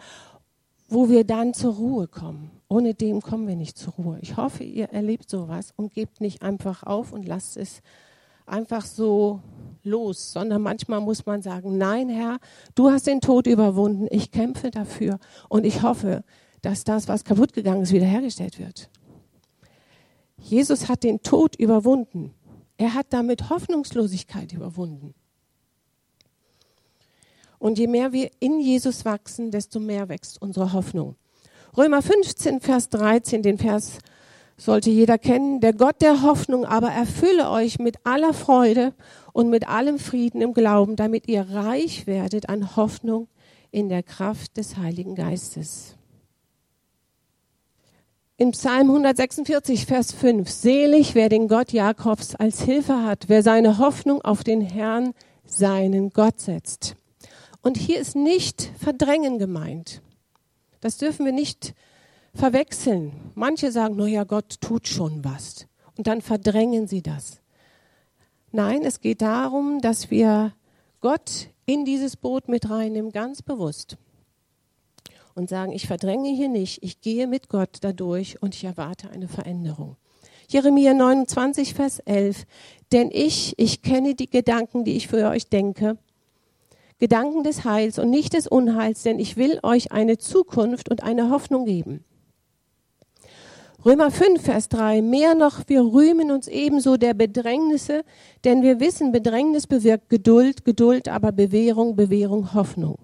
wo 0.90 1.08
wir 1.08 1.24
dann 1.24 1.54
zur 1.54 1.76
Ruhe 1.76 2.08
kommen. 2.08 2.50
Ohne 2.68 2.92
dem 2.92 3.22
kommen 3.22 3.48
wir 3.48 3.56
nicht 3.56 3.78
zur 3.78 3.94
Ruhe. 3.94 4.18
Ich 4.20 4.36
hoffe, 4.36 4.64
ihr 4.64 4.90
erlebt 4.90 5.30
sowas 5.30 5.72
und 5.74 5.94
gebt 5.94 6.20
nicht 6.20 6.42
einfach 6.42 6.82
auf 6.82 7.10
und 7.10 7.26
lasst 7.26 7.56
es 7.56 7.80
einfach 8.44 8.84
so 8.84 9.40
los, 9.82 10.30
sondern 10.34 10.60
manchmal 10.60 11.00
muss 11.00 11.24
man 11.24 11.40
sagen, 11.40 11.78
nein, 11.78 12.10
Herr, 12.10 12.38
du 12.74 12.90
hast 12.90 13.06
den 13.06 13.22
Tod 13.22 13.46
überwunden, 13.46 14.08
ich 14.10 14.30
kämpfe 14.30 14.70
dafür 14.70 15.18
und 15.48 15.64
ich 15.64 15.80
hoffe, 15.80 16.22
dass 16.60 16.84
das, 16.84 17.08
was 17.08 17.24
kaputt 17.24 17.54
gegangen 17.54 17.80
ist, 17.80 17.94
wiederhergestellt 17.94 18.58
wird. 18.58 18.90
Jesus 20.42 20.88
hat 20.88 21.04
den 21.04 21.22
Tod 21.22 21.56
überwunden. 21.56 22.34
Er 22.76 22.94
hat 22.94 23.06
damit 23.10 23.48
Hoffnungslosigkeit 23.48 24.52
überwunden. 24.52 25.14
Und 27.58 27.78
je 27.78 27.86
mehr 27.86 28.12
wir 28.12 28.30
in 28.40 28.58
Jesus 28.58 29.04
wachsen, 29.04 29.52
desto 29.52 29.78
mehr 29.78 30.08
wächst 30.08 30.42
unsere 30.42 30.72
Hoffnung. 30.72 31.14
Römer 31.76 32.02
15, 32.02 32.60
Vers 32.60 32.88
13, 32.88 33.42
den 33.42 33.56
Vers 33.56 33.98
sollte 34.56 34.90
jeder 34.90 35.16
kennen. 35.16 35.60
Der 35.60 35.72
Gott 35.72 36.02
der 36.02 36.22
Hoffnung 36.22 36.64
aber 36.64 36.90
erfülle 36.90 37.50
euch 37.50 37.78
mit 37.78 37.96
aller 38.04 38.34
Freude 38.34 38.94
und 39.32 39.48
mit 39.48 39.68
allem 39.68 39.98
Frieden 39.98 40.40
im 40.42 40.54
Glauben, 40.54 40.96
damit 40.96 41.28
ihr 41.28 41.48
reich 41.48 42.06
werdet 42.06 42.48
an 42.48 42.76
Hoffnung 42.76 43.28
in 43.70 43.88
der 43.88 44.02
Kraft 44.02 44.56
des 44.56 44.76
Heiligen 44.76 45.14
Geistes. 45.14 45.96
In 48.42 48.50
Psalm 48.50 48.88
146, 48.90 49.86
Vers 49.86 50.10
5, 50.10 50.50
selig, 50.50 51.14
wer 51.14 51.28
den 51.28 51.46
Gott 51.46 51.70
Jakobs 51.70 52.34
als 52.34 52.60
Hilfe 52.62 53.04
hat, 53.04 53.28
wer 53.28 53.44
seine 53.44 53.78
Hoffnung 53.78 54.20
auf 54.22 54.42
den 54.42 54.60
Herrn, 54.60 55.14
seinen 55.44 56.10
Gott 56.10 56.40
setzt. 56.40 56.96
Und 57.62 57.76
hier 57.76 58.00
ist 58.00 58.16
nicht 58.16 58.72
Verdrängen 58.80 59.38
gemeint. 59.38 60.02
Das 60.80 60.96
dürfen 60.96 61.24
wir 61.24 61.30
nicht 61.30 61.74
verwechseln. 62.34 63.12
Manche 63.36 63.70
sagen, 63.70 63.94
na 63.96 64.08
ja, 64.08 64.24
Gott 64.24 64.60
tut 64.60 64.88
schon 64.88 65.24
was. 65.24 65.68
Und 65.96 66.08
dann 66.08 66.20
verdrängen 66.20 66.88
sie 66.88 67.00
das. 67.00 67.40
Nein, 68.50 68.82
es 68.84 69.00
geht 69.00 69.22
darum, 69.22 69.80
dass 69.80 70.10
wir 70.10 70.52
Gott 71.00 71.48
in 71.64 71.84
dieses 71.84 72.16
Boot 72.16 72.48
mit 72.48 72.68
reinnehmen, 72.68 73.12
ganz 73.12 73.40
bewusst. 73.40 73.98
Und 75.34 75.48
sagen, 75.48 75.72
ich 75.72 75.86
verdränge 75.86 76.28
hier 76.28 76.48
nicht, 76.48 76.82
ich 76.82 77.00
gehe 77.00 77.26
mit 77.26 77.48
Gott 77.48 77.78
dadurch 77.80 78.42
und 78.42 78.54
ich 78.54 78.64
erwarte 78.64 79.10
eine 79.10 79.28
Veränderung. 79.28 79.96
Jeremia 80.48 80.92
29, 80.92 81.72
Vers 81.72 82.00
11. 82.00 82.44
Denn 82.92 83.10
ich, 83.10 83.54
ich 83.58 83.80
kenne 83.82 84.14
die 84.14 84.28
Gedanken, 84.28 84.84
die 84.84 84.96
ich 84.96 85.08
für 85.08 85.28
euch 85.30 85.48
denke, 85.48 85.96
Gedanken 86.98 87.42
des 87.42 87.64
Heils 87.64 87.98
und 87.98 88.10
nicht 88.10 88.34
des 88.34 88.46
Unheils, 88.46 89.02
denn 89.02 89.18
ich 89.18 89.36
will 89.36 89.58
euch 89.62 89.90
eine 89.90 90.18
Zukunft 90.18 90.88
und 90.88 91.02
eine 91.02 91.30
Hoffnung 91.30 91.64
geben. 91.64 92.04
Römer 93.84 94.12
5, 94.12 94.40
Vers 94.40 94.68
3. 94.68 95.02
Mehr 95.02 95.34
noch, 95.34 95.62
wir 95.66 95.80
rühmen 95.80 96.30
uns 96.30 96.46
ebenso 96.46 96.96
der 96.96 97.14
Bedrängnisse, 97.14 98.04
denn 98.44 98.62
wir 98.62 98.78
wissen, 98.78 99.10
Bedrängnis 99.10 99.66
bewirkt 99.66 100.08
Geduld, 100.08 100.64
Geduld 100.64 101.08
aber 101.08 101.32
Bewährung, 101.32 101.96
Bewährung 101.96 102.54
Hoffnung. 102.54 102.98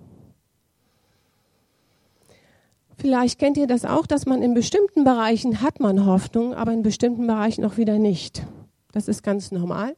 Vielleicht 2.98 3.38
kennt 3.38 3.56
ihr 3.56 3.68
das 3.68 3.84
auch, 3.84 4.06
dass 4.06 4.26
man 4.26 4.42
in 4.42 4.54
bestimmten 4.54 5.04
Bereichen 5.04 5.62
hat 5.62 5.78
man 5.78 6.04
Hoffnung, 6.04 6.52
aber 6.52 6.72
in 6.72 6.82
bestimmten 6.82 7.28
Bereichen 7.28 7.64
auch 7.64 7.76
wieder 7.76 7.96
nicht. 7.96 8.44
Das 8.90 9.06
ist 9.06 9.22
ganz 9.22 9.52
normal. 9.52 9.96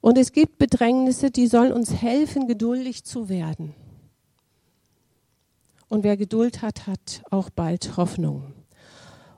Und 0.00 0.16
es 0.16 0.32
gibt 0.32 0.58
Bedrängnisse, 0.58 1.30
die 1.30 1.46
sollen 1.46 1.70
uns 1.70 1.92
helfen, 1.92 2.48
geduldig 2.48 3.04
zu 3.04 3.28
werden. 3.28 3.74
Und 5.88 6.02
wer 6.02 6.16
Geduld 6.16 6.62
hat, 6.62 6.86
hat 6.86 7.22
auch 7.30 7.50
bald 7.50 7.98
Hoffnung. 7.98 8.54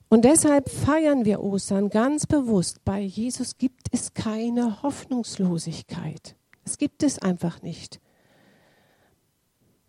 Und 0.09 0.25
deshalb 0.25 0.71
feiern 0.71 1.25
wir 1.25 1.43
Ostern 1.43 1.91
ganz 1.91 2.25
bewusst. 2.27 2.85
Bei 2.85 3.01
Jesus 3.01 3.59
gibt 3.59 3.89
es 3.91 4.15
keine 4.15 4.81
Hoffnungslosigkeit. 4.85 6.37
Es 6.65 6.79
gibt 6.79 7.03
es 7.03 7.19
einfach 7.19 7.61
nicht. 7.63 8.01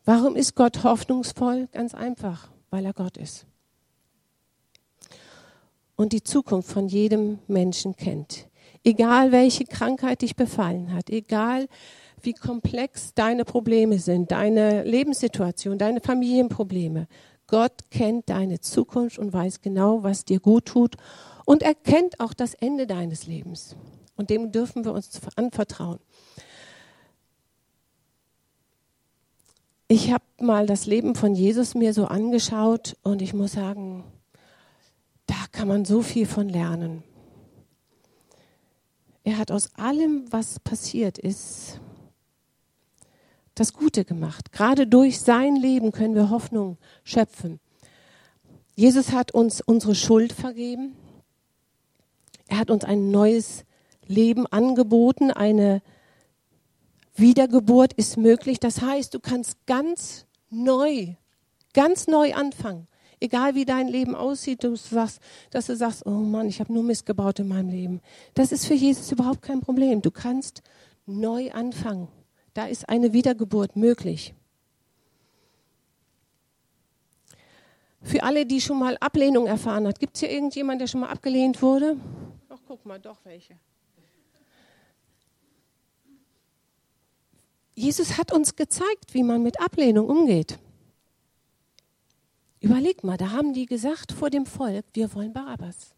Warum 0.06 0.36
ist 0.36 0.56
Gott 0.56 0.84
hoffnungsvoll? 0.84 1.68
Ganz 1.72 1.96
einfach, 1.96 2.50
weil 2.70 2.86
er 2.86 2.94
Gott 2.94 3.18
ist. 3.18 3.48
Und 5.96 6.14
die 6.14 6.22
Zukunft 6.22 6.72
von 6.72 6.88
jedem 6.88 7.40
Menschen 7.48 7.96
kennt. 7.96 8.48
Egal 8.84 9.32
welche 9.32 9.66
Krankheit 9.66 10.22
dich 10.22 10.36
befallen 10.36 10.94
hat, 10.94 11.10
egal 11.10 11.68
wie 12.22 12.34
komplex 12.34 13.16
deine 13.16 13.46
Probleme 13.46 13.98
sind, 13.98 14.32
deine 14.32 14.84
Lebenssituation, 14.84 15.80
deine 15.80 16.02
Familienprobleme. 16.02 17.08
Gott 17.48 17.90
kennt 17.90 18.30
deine 18.30 18.60
Zukunft 18.60 19.18
und 19.18 19.34
weiß 19.34 19.62
genau, 19.62 20.04
was 20.04 20.26
dir 20.26 20.40
gut 20.40 20.66
tut. 20.66 20.96
Und 21.46 21.64
er 21.64 21.74
kennt 21.74 22.20
auch 22.20 22.34
das 22.34 22.54
Ende 22.56 22.86
deines 22.86 23.26
Lebens. 23.26 23.76
Und 24.18 24.30
dem 24.30 24.52
dürfen 24.52 24.86
wir 24.86 24.94
uns 24.94 25.20
anvertrauen. 25.36 26.00
Ich 29.88 30.12
habe 30.12 30.24
mal 30.40 30.66
das 30.66 30.88
Leben 30.88 31.14
von 31.14 31.36
Jesus 31.36 31.76
mir 31.76 31.94
so 31.94 32.06
angeschaut 32.06 32.98
und 33.04 33.22
ich 33.22 33.36
muss 33.36 33.52
sagen, 33.52 34.04
da 35.28 35.36
kann 35.52 35.68
man 35.68 35.86
so 35.86 36.02
viel 36.02 36.26
von 36.26 36.50
lernen. 36.50 37.04
Er 39.24 39.38
hat 39.38 39.52
aus 39.52 39.76
allem, 39.76 40.26
was 40.32 40.60
passiert 40.60 41.20
ist, 41.20 41.80
das 43.54 43.74
Gute 43.74 44.06
gemacht. 44.06 44.52
Gerade 44.52 44.88
durch 44.88 45.22
sein 45.22 45.56
Leben 45.56 45.92
können 45.92 46.16
wir 46.16 46.32
Hoffnung 46.32 46.78
schöpfen. 47.04 47.60
Jesus 48.76 49.12
hat 49.12 49.34
uns 49.34 49.62
unsere 49.62 49.94
Schuld 49.94 50.34
vergeben. 50.34 50.96
Er 52.48 52.58
hat 52.58 52.72
uns 52.72 52.84
ein 52.84 53.12
neues 53.12 53.66
Leben 54.08 54.48
angeboten. 54.48 55.30
Eine 55.30 55.84
Wiedergeburt 57.16 57.94
ist 57.94 58.18
möglich. 58.18 58.60
Das 58.60 58.82
heißt, 58.82 59.14
du 59.14 59.20
kannst 59.20 59.66
ganz 59.66 60.26
neu, 60.50 61.16
ganz 61.74 62.08
neu 62.08 62.34
anfangen. 62.34 62.88
Egal 63.20 63.56
wie 63.56 63.66
dein 63.66 63.88
Leben 63.88 64.14
aussieht, 64.14 64.64
du 64.64 64.76
sagst, 64.76 65.22
dass 65.50 65.68
du 65.68 65.76
sagst, 65.76 66.06
oh 66.06 66.12
Mann, 66.12 66.48
ich 66.48 66.60
habe 66.60 66.74
nur 66.74 66.84
Mist 66.84 67.06
gebaut 67.06 67.40
in 67.40 67.48
meinem 67.48 67.70
Leben. 67.70 68.02
Das 68.34 68.52
ist 68.52 68.66
für 68.66 68.74
Jesus 68.74 69.12
überhaupt 69.12 69.42
kein 69.42 69.62
Problem. 69.62 70.02
Du 70.02 70.12
kannst 70.12 70.62
neu 71.06 71.52
anfangen. 71.52 72.10
Da 72.54 72.66
ist 72.66 72.90
eine 72.90 73.14
Wiedergeburt 73.14 73.76
möglich. 73.76 74.34
Für 78.02 78.22
alle, 78.24 78.46
die 78.46 78.62
schon 78.62 78.78
mal 78.78 78.98
Ablehnung 79.00 79.48
erfahren 79.48 79.88
hat, 79.88 80.00
gibt 80.00 80.16
es 80.16 80.20
hier 80.20 80.30
irgendjemand, 80.30 80.80
der 80.80 80.88
schon 80.88 81.02
mal 81.02 81.10
abgelehnt 81.10 81.62
wurde? 81.62 81.98
Ach, 82.50 82.60
guck 82.68 82.86
mal, 82.86 83.00
doch 83.00 83.18
welche. 83.24 83.56
Jesus 87.76 88.18
hat 88.18 88.32
uns 88.32 88.56
gezeigt, 88.56 89.14
wie 89.14 89.24
man 89.24 89.44
mit 89.44 89.60
Ablehnung 89.60 90.08
umgeht. 90.08 90.58
Überleg 92.62 93.04
mal, 93.04 93.18
da 93.18 93.32
haben 93.32 93.54
die 93.54 93.66
gesagt 93.66 94.12
vor 94.12 94.30
dem 94.30 94.46
Volk, 94.46 94.86
wir 94.94 95.14
wollen 95.14 95.34
Barabbas 95.34 95.94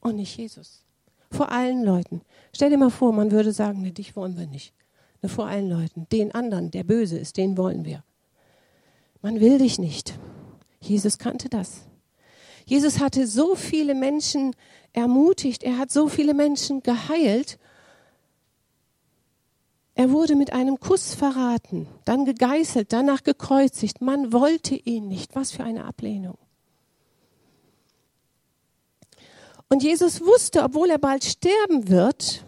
und 0.00 0.16
nicht 0.16 0.36
Jesus. 0.36 0.84
Vor 1.30 1.52
allen 1.52 1.84
Leuten. 1.84 2.22
Stell 2.54 2.70
dir 2.70 2.78
mal 2.78 2.90
vor, 2.90 3.12
man 3.12 3.30
würde 3.30 3.52
sagen, 3.52 3.82
ne, 3.82 3.92
dich 3.92 4.16
wollen 4.16 4.38
wir 4.38 4.46
nicht. 4.46 4.72
Ne, 5.22 5.28
vor 5.28 5.46
allen 5.46 5.68
Leuten. 5.68 6.06
Den 6.10 6.34
anderen, 6.34 6.70
der 6.70 6.84
böse 6.84 7.18
ist, 7.18 7.36
den 7.36 7.56
wollen 7.58 7.84
wir. 7.84 8.02
Man 9.20 9.38
will 9.38 9.58
dich 9.58 9.78
nicht. 9.78 10.18
Jesus 10.80 11.18
kannte 11.18 11.48
das. 11.48 11.82
Jesus 12.64 13.00
hatte 13.00 13.26
so 13.26 13.54
viele 13.54 13.94
Menschen 13.94 14.54
ermutigt, 14.92 15.62
er 15.62 15.78
hat 15.78 15.90
so 15.90 16.08
viele 16.08 16.34
Menschen 16.34 16.82
geheilt 16.82 17.58
er 19.98 20.12
wurde 20.12 20.36
mit 20.36 20.52
einem 20.52 20.78
Kuss 20.78 21.12
verraten, 21.12 21.88
dann 22.04 22.24
gegeißelt, 22.24 22.92
danach 22.92 23.24
gekreuzigt. 23.24 24.00
Man 24.00 24.32
wollte 24.32 24.76
ihn 24.76 25.08
nicht. 25.08 25.34
Was 25.34 25.50
für 25.50 25.64
eine 25.64 25.86
Ablehnung. 25.86 26.38
Und 29.68 29.82
Jesus 29.82 30.20
wusste, 30.20 30.62
obwohl 30.62 30.88
er 30.88 30.98
bald 30.98 31.24
sterben 31.24 31.88
wird, 31.88 32.44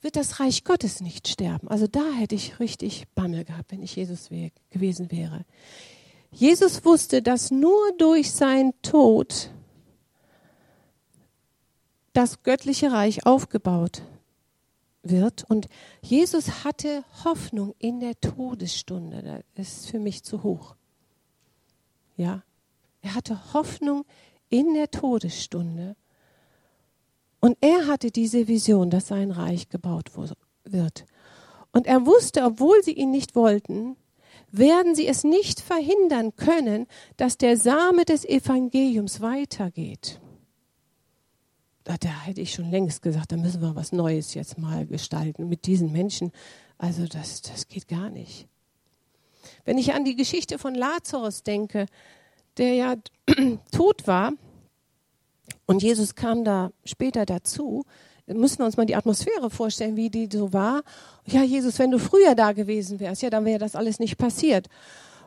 wird 0.00 0.16
das 0.16 0.40
Reich 0.40 0.64
Gottes 0.64 1.00
nicht 1.00 1.28
sterben. 1.28 1.68
Also 1.68 1.86
da 1.86 2.04
hätte 2.14 2.34
ich 2.34 2.58
richtig 2.58 3.04
Bammel 3.14 3.44
gehabt, 3.44 3.70
wenn 3.70 3.84
ich 3.84 3.94
Jesus 3.94 4.30
gewesen 4.70 5.12
wäre. 5.12 5.44
Jesus 6.32 6.84
wusste, 6.84 7.22
dass 7.22 7.52
nur 7.52 7.92
durch 7.98 8.32
seinen 8.32 8.74
Tod 8.82 9.52
das 12.12 12.42
göttliche 12.42 12.92
Reich 12.92 13.26
aufgebaut 13.26 14.02
wird. 15.02 15.44
Und 15.48 15.68
Jesus 16.00 16.64
hatte 16.64 17.04
Hoffnung 17.24 17.74
in 17.78 18.00
der 18.00 18.20
Todesstunde. 18.20 19.44
Das 19.54 19.68
ist 19.68 19.90
für 19.90 19.98
mich 19.98 20.22
zu 20.22 20.42
hoch. 20.42 20.76
Ja, 22.16 22.42
er 23.00 23.14
hatte 23.14 23.52
Hoffnung 23.54 24.04
in 24.48 24.74
der 24.74 24.90
Todesstunde. 24.90 25.96
Und 27.40 27.58
er 27.60 27.88
hatte 27.88 28.10
diese 28.10 28.46
Vision, 28.46 28.90
dass 28.90 29.08
sein 29.08 29.32
Reich 29.32 29.68
gebaut 29.68 30.12
wird. 30.64 31.06
Und 31.72 31.86
er 31.86 32.06
wusste, 32.06 32.44
obwohl 32.44 32.82
sie 32.84 32.92
ihn 32.92 33.10
nicht 33.10 33.34
wollten, 33.34 33.96
werden 34.52 34.94
sie 34.94 35.08
es 35.08 35.24
nicht 35.24 35.60
verhindern 35.60 36.36
können, 36.36 36.86
dass 37.16 37.38
der 37.38 37.56
Same 37.56 38.04
des 38.04 38.24
Evangeliums 38.24 39.20
weitergeht. 39.20 40.20
Da, 41.84 41.96
da 41.96 42.22
hätte 42.22 42.40
ich 42.40 42.52
schon 42.52 42.70
längst 42.70 43.02
gesagt, 43.02 43.32
da 43.32 43.36
müssen 43.36 43.60
wir 43.60 43.74
was 43.74 43.92
Neues 43.92 44.34
jetzt 44.34 44.58
mal 44.58 44.86
gestalten 44.86 45.48
mit 45.48 45.66
diesen 45.66 45.92
Menschen. 45.92 46.32
Also 46.78 47.06
das, 47.06 47.42
das 47.42 47.68
geht 47.68 47.88
gar 47.88 48.10
nicht. 48.10 48.46
Wenn 49.64 49.78
ich 49.78 49.94
an 49.94 50.04
die 50.04 50.16
Geschichte 50.16 50.58
von 50.58 50.74
Lazarus 50.74 51.42
denke, 51.42 51.86
der 52.56 52.74
ja 52.74 52.96
tot 53.72 54.06
war 54.06 54.32
und 55.66 55.82
Jesus 55.82 56.14
kam 56.14 56.44
da 56.44 56.70
später 56.84 57.26
dazu, 57.26 57.84
müssen 58.26 58.58
wir 58.58 58.66
uns 58.66 58.76
mal 58.76 58.86
die 58.86 58.96
Atmosphäre 58.96 59.50
vorstellen, 59.50 59.96
wie 59.96 60.10
die 60.10 60.28
so 60.32 60.52
war. 60.52 60.82
Ja, 61.26 61.42
Jesus, 61.42 61.78
wenn 61.78 61.90
du 61.90 61.98
früher 61.98 62.34
da 62.34 62.52
gewesen 62.52 63.00
wärst, 63.00 63.22
ja, 63.22 63.30
dann 63.30 63.44
wäre 63.44 63.58
das 63.58 63.74
alles 63.76 63.98
nicht 63.98 64.16
passiert. 64.16 64.68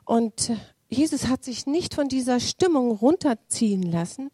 Und 0.05 0.49
äh, 0.49 0.57
Jesus 0.87 1.27
hat 1.27 1.43
sich 1.43 1.65
nicht 1.65 1.93
von 1.93 2.07
dieser 2.07 2.39
Stimmung 2.39 2.91
runterziehen 2.91 3.83
lassen. 3.83 4.29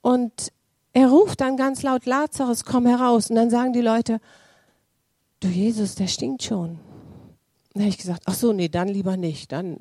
Und 0.00 0.52
er 0.92 1.08
ruft 1.08 1.40
dann 1.40 1.56
ganz 1.56 1.82
laut, 1.82 2.06
Lazarus, 2.06 2.64
komm 2.64 2.86
heraus. 2.86 3.30
Und 3.30 3.36
dann 3.36 3.50
sagen 3.50 3.72
die 3.72 3.80
Leute, 3.80 4.20
du 5.40 5.48
Jesus, 5.48 5.94
der 5.94 6.06
stinkt 6.06 6.42
schon. 6.42 6.78
Dann 7.72 7.84
habe 7.84 7.90
ich 7.90 7.98
gesagt, 7.98 8.22
ach 8.26 8.34
so, 8.34 8.52
nee, 8.52 8.68
dann 8.68 8.88
lieber 8.88 9.16
nicht. 9.16 9.52
Dann, 9.52 9.78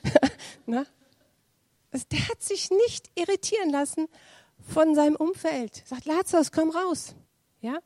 na? 0.66 0.84
Also 1.90 2.06
der 2.10 2.28
hat 2.28 2.42
sich 2.42 2.70
nicht 2.70 3.10
irritieren 3.14 3.70
lassen 3.70 4.06
von 4.66 4.94
seinem 4.94 5.16
Umfeld. 5.16 5.82
Sagt, 5.86 6.06
Lazarus, 6.06 6.52
komm 6.52 6.70
raus. 6.70 7.14
Ja? 7.60 7.78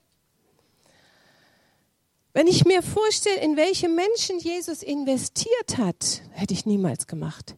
Wenn 2.33 2.47
ich 2.47 2.65
mir 2.65 2.83
vorstelle, 2.83 3.41
in 3.41 3.57
welche 3.57 3.89
Menschen 3.89 4.39
Jesus 4.39 4.83
investiert 4.83 5.79
hat, 5.79 6.23
hätte 6.31 6.55
ich 6.55 6.67
niemals 6.67 7.07
gemacht. 7.07 7.57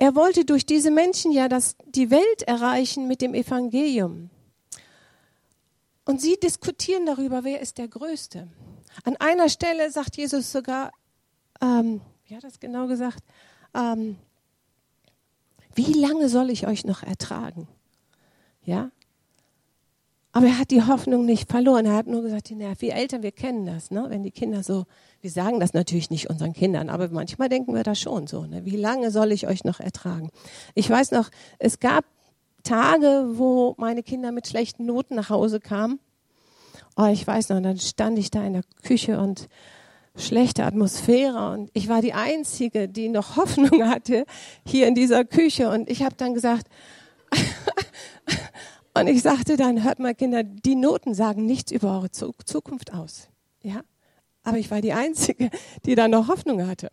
Er 0.00 0.14
wollte 0.14 0.46
durch 0.46 0.64
diese 0.64 0.90
Menschen 0.90 1.30
ja 1.30 1.46
das, 1.46 1.76
die 1.84 2.10
Welt 2.10 2.42
erreichen 2.46 3.06
mit 3.06 3.20
dem 3.20 3.34
Evangelium. 3.34 4.30
Und 6.06 6.22
sie 6.22 6.38
diskutieren 6.42 7.04
darüber, 7.04 7.44
wer 7.44 7.60
ist 7.60 7.76
der 7.76 7.86
Größte. 7.86 8.48
An 9.04 9.16
einer 9.18 9.50
Stelle 9.50 9.90
sagt 9.90 10.16
Jesus 10.16 10.50
sogar, 10.52 10.92
ähm, 11.60 12.00
wie 12.24 12.34
hat 12.34 12.44
das 12.44 12.58
genau 12.60 12.86
gesagt, 12.86 13.22
ähm, 13.74 14.16
wie 15.74 15.92
lange 15.92 16.30
soll 16.30 16.48
ich 16.48 16.66
euch 16.66 16.86
noch 16.86 17.02
ertragen? 17.02 17.68
Ja? 18.64 18.90
Aber 20.32 20.46
er 20.46 20.58
hat 20.58 20.70
die 20.70 20.82
Hoffnung 20.82 21.26
nicht 21.26 21.50
verloren. 21.50 21.84
Er 21.84 21.96
hat 21.96 22.06
nur 22.06 22.22
gesagt, 22.22 22.50
na, 22.56 22.72
wir 22.80 22.94
Eltern, 22.94 23.22
wir 23.22 23.32
kennen 23.32 23.66
das, 23.66 23.90
ne? 23.90 24.06
wenn 24.08 24.22
die 24.22 24.30
Kinder 24.30 24.62
so, 24.62 24.86
wir 25.20 25.30
sagen 25.30 25.60
das 25.60 25.74
natürlich 25.74 26.10
nicht 26.10 26.30
unseren 26.30 26.52
Kindern, 26.52 26.88
aber 26.88 27.08
manchmal 27.08 27.48
denken 27.48 27.74
wir 27.74 27.82
da 27.82 27.94
schon 27.94 28.26
so. 28.26 28.46
Ne? 28.46 28.64
Wie 28.64 28.76
lange 28.76 29.10
soll 29.10 29.32
ich 29.32 29.46
euch 29.46 29.64
noch 29.64 29.80
ertragen? 29.80 30.30
Ich 30.74 30.88
weiß 30.88 31.10
noch, 31.10 31.30
es 31.58 31.78
gab 31.78 32.04
Tage, 32.62 33.32
wo 33.34 33.74
meine 33.78 34.02
Kinder 34.02 34.32
mit 34.32 34.46
schlechten 34.46 34.86
Noten 34.86 35.14
nach 35.14 35.30
Hause 35.30 35.60
kamen. 35.60 35.98
Oh, 36.96 37.06
ich 37.06 37.26
weiß 37.26 37.50
noch, 37.50 37.60
dann 37.60 37.78
stand 37.78 38.18
ich 38.18 38.30
da 38.30 38.44
in 38.44 38.54
der 38.54 38.64
Küche 38.82 39.20
und 39.20 39.48
schlechte 40.16 40.64
Atmosphäre 40.64 41.52
und 41.52 41.70
ich 41.72 41.88
war 41.88 42.02
die 42.02 42.12
Einzige, 42.12 42.88
die 42.88 43.08
noch 43.08 43.36
Hoffnung 43.36 43.88
hatte 43.88 44.24
hier 44.66 44.86
in 44.86 44.94
dieser 44.94 45.24
Küche 45.24 45.70
und 45.70 45.88
ich 45.88 46.02
habe 46.02 46.16
dann 46.16 46.34
gesagt, 46.34 46.68
und 48.94 49.06
ich 49.06 49.22
sagte 49.22 49.56
dann, 49.56 49.84
hört 49.84 49.98
mal 49.98 50.14
Kinder, 50.14 50.42
die 50.42 50.74
Noten 50.74 51.14
sagen 51.14 51.46
nichts 51.46 51.70
über 51.72 51.94
eure 51.94 52.10
Zukunft 52.10 52.92
aus. 52.92 53.28
Ja? 53.62 53.82
Aber 54.50 54.58
ich 54.58 54.68
war 54.72 54.80
die 54.80 54.92
Einzige, 54.92 55.48
die 55.86 55.94
da 55.94 56.08
noch 56.08 56.26
Hoffnung 56.26 56.66
hatte. 56.66 56.90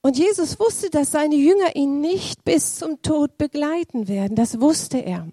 Und 0.00 0.18
Jesus 0.18 0.58
wusste, 0.58 0.90
dass 0.90 1.12
seine 1.12 1.36
Jünger 1.36 1.76
ihn 1.76 2.00
nicht 2.00 2.42
bis 2.42 2.74
zum 2.74 3.00
Tod 3.00 3.38
begleiten 3.38 4.08
werden. 4.08 4.34
Das 4.34 4.60
wusste 4.60 4.98
er. 4.98 5.28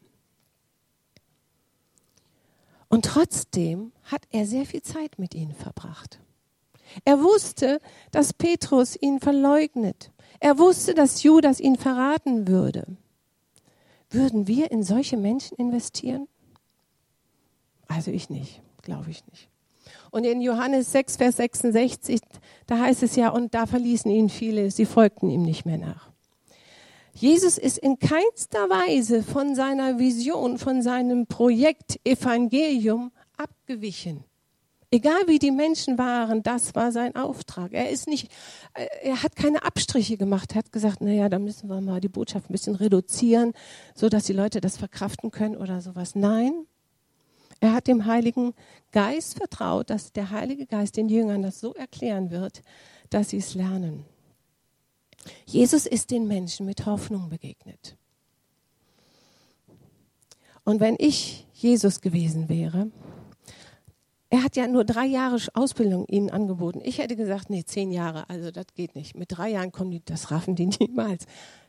Und 2.90 3.06
trotzdem 3.06 3.92
hat 4.04 4.22
er 4.30 4.46
sehr 4.46 4.68
viel 4.68 4.84
Zeit 4.84 5.18
mit 5.18 5.34
ihnen 5.34 5.56
verbracht. 5.56 6.20
Er 7.06 7.24
wusste, 7.24 7.82
dass 8.12 8.32
Petrus 8.32 8.96
ihn 9.02 9.20
verleugnet. 9.20 10.12
Er 10.40 10.60
wusste, 10.60 10.94
dass 10.94 11.24
Judas 11.24 11.60
ihn 11.60 11.76
verraten 11.76 12.48
würde. 12.48 12.86
Würden 14.12 14.46
wir 14.46 14.70
in 14.70 14.84
solche 14.84 15.18
Menschen 15.18 15.58
investieren? 15.58 16.28
Also 17.88 18.12
ich 18.12 18.30
nicht, 18.30 18.62
glaube 18.84 19.10
ich 19.10 19.26
nicht. 19.26 19.50
Und 20.12 20.26
in 20.26 20.42
Johannes 20.42 20.92
6, 20.92 21.18
Vers 21.18 21.38
66, 21.38 22.22
da 22.68 22.80
heißt 22.80 23.04
es 23.04 23.16
ja, 23.16 23.30
und 23.30 23.54
da 23.54 23.66
verließen 23.66 24.10
ihn 24.10 24.30
viele, 24.30 24.72
sie 24.72 24.86
folgten 24.86 25.30
ihm 25.30 25.44
nicht 25.44 25.66
mehr 25.66 25.78
nach. 25.78 26.10
Jesus 27.14 27.58
ist 27.58 27.78
in 27.78 28.00
keinster 28.00 28.70
Weise 28.70 29.24
von 29.24 29.54
seiner 29.54 30.00
Vision, 30.00 30.58
von 30.58 30.82
seinem 30.82 31.28
Projekt 31.28 32.00
Evangelium 32.06 33.12
abgewichen. 33.36 34.24
Egal 34.92 35.28
wie 35.28 35.38
die 35.38 35.52
Menschen 35.52 36.00
waren, 36.00 36.42
das 36.42 36.74
war 36.74 36.92
sein 36.92 37.16
Auftrag. 37.16 37.74
Er 37.74 37.92
ist 37.92 38.08
nicht, 38.08 38.32
er 39.04 39.22
hat 39.22 39.36
keine 39.36 39.64
Abstriche 39.64 40.18
gemacht. 40.18 40.56
Hat 40.56 40.72
gesagt, 40.72 40.98
na 41.02 41.12
ja, 41.12 41.30
da 41.30 41.38
müssen 41.38 41.70
wir 41.70 41.80
mal 41.80 42.02
die 42.02 42.08
Botschaft 42.08 42.50
ein 42.50 42.54
bisschen 42.54 42.74
reduzieren, 42.74 43.54
so 43.94 44.10
dass 44.10 44.24
die 44.24 44.34
Leute 44.34 44.62
das 44.62 44.78
verkraften 44.78 45.30
können 45.30 45.58
oder 45.58 45.82
sowas. 45.82 46.16
Nein. 46.16 46.66
Er 47.60 47.74
hat 47.74 47.88
dem 47.88 48.06
Heiligen 48.06 48.54
Geist 48.92 49.38
vertraut, 49.38 49.90
dass 49.90 50.14
der 50.14 50.32
Heilige 50.32 50.66
Geist 50.66 50.98
den 50.98 51.10
Jüngern 51.10 51.42
das 51.42 51.60
so 51.60 51.74
erklären 51.74 52.32
wird, 52.32 52.62
dass 53.10 53.30
sie 53.30 53.38
es 53.38 53.54
lernen. 53.54 54.06
Jesus 55.46 55.86
ist 55.86 56.12
den 56.12 56.28
Menschen 56.28 56.66
mit 56.66 56.86
Hoffnung 56.86 57.30
begegnet. 57.30 57.98
Und 60.64 60.80
wenn 60.80 60.96
ich 60.98 61.48
Jesus 61.54 62.00
gewesen 62.00 62.48
wäre, 62.48 62.92
er 64.30 64.44
hat 64.44 64.56
ja 64.56 64.68
nur 64.68 64.86
drei 64.86 65.06
Jahre 65.06 65.38
Ausbildung 65.56 66.06
ihnen 66.08 66.30
angeboten. 66.30 66.82
Ich 66.84 67.00
hätte 67.00 67.16
gesagt, 67.16 67.50
nee, 67.50 67.64
zehn 67.64 67.92
Jahre, 67.92 68.30
also 68.30 68.52
das 68.52 68.68
geht 68.76 68.96
nicht. 68.96 69.16
Mit 69.16 69.36
drei 69.36 69.50
Jahren 69.50 69.72
kommen 69.72 69.90
die, 69.90 70.06
das 70.06 70.30
raffen 70.30 70.56
die 70.56 70.68
niemals. 70.80 71.26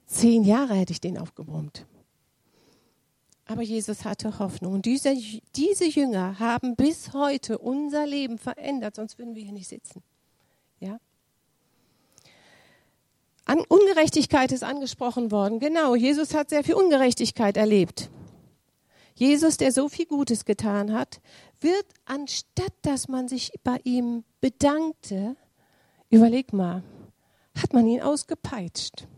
Zehn 0.06 0.44
Jahre 0.44 0.74
hätte 0.74 0.92
ich 0.92 1.00
den 1.00 1.16
aufgebrummt. 1.16 1.86
Aber 3.50 3.62
Jesus 3.62 4.04
hatte 4.04 4.38
Hoffnung. 4.38 4.74
Und 4.74 4.86
diese, 4.86 5.12
diese 5.56 5.84
Jünger 5.84 6.38
haben 6.38 6.76
bis 6.76 7.12
heute 7.12 7.58
unser 7.58 8.06
Leben 8.06 8.38
verändert, 8.38 8.94
sonst 8.94 9.18
würden 9.18 9.34
wir 9.34 9.42
hier 9.42 9.52
nicht 9.52 9.66
sitzen. 9.66 10.04
Ja? 10.78 11.00
An 13.46 13.58
Ungerechtigkeit 13.68 14.52
ist 14.52 14.62
angesprochen 14.62 15.32
worden. 15.32 15.58
Genau, 15.58 15.96
Jesus 15.96 16.32
hat 16.32 16.50
sehr 16.50 16.62
viel 16.62 16.76
Ungerechtigkeit 16.76 17.56
erlebt. 17.56 18.08
Jesus, 19.16 19.56
der 19.56 19.72
so 19.72 19.88
viel 19.88 20.06
Gutes 20.06 20.44
getan 20.44 20.92
hat, 20.92 21.20
wird, 21.60 21.86
anstatt 22.04 22.72
dass 22.82 23.08
man 23.08 23.26
sich 23.26 23.50
bei 23.64 23.80
ihm 23.82 24.22
bedankte, 24.40 25.34
überleg 26.08 26.52
mal, 26.52 26.84
hat 27.60 27.72
man 27.72 27.84
ihn 27.88 28.00
ausgepeitscht. 28.00 29.08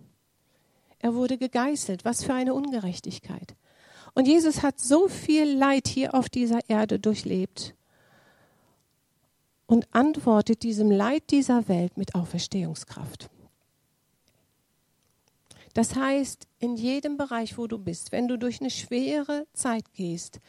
Er 1.01 1.14
wurde 1.14 1.37
gegeißelt. 1.37 2.07
Was 2.07 2.25
für 2.25 2.33
eine 2.33 2.55
Ungerechtigkeit. 2.55 3.57
Und 4.14 4.27
Jesus 4.27 4.62
hat 4.62 4.79
so 4.79 5.09
viel 5.09 5.57
Leid 5.57 5.88
hier 5.88 6.14
auf 6.14 6.29
dieser 6.29 6.68
Erde 6.68 6.98
durchlebt 6.98 7.75
und 9.66 9.87
antwortet 9.94 10.62
diesem 10.62 10.90
Leid 10.90 11.31
dieser 11.31 11.66
Welt 11.68 11.96
mit 11.96 12.14
Auferstehungskraft. 12.14 13.31
Das 15.75 15.96
heißt, 15.96 16.46
in 16.59 16.77
jedem 16.77 17.16
Bereich, 17.16 17.57
wo 17.57 17.66
du 17.66 17.79
bist, 17.79 18.12
wenn 18.12 18.29
du 18.29 18.37
durch 18.37 18.61
eine 18.61 18.70
schwere 18.70 19.46
Zeit 19.55 19.94
gehst, 19.94 20.40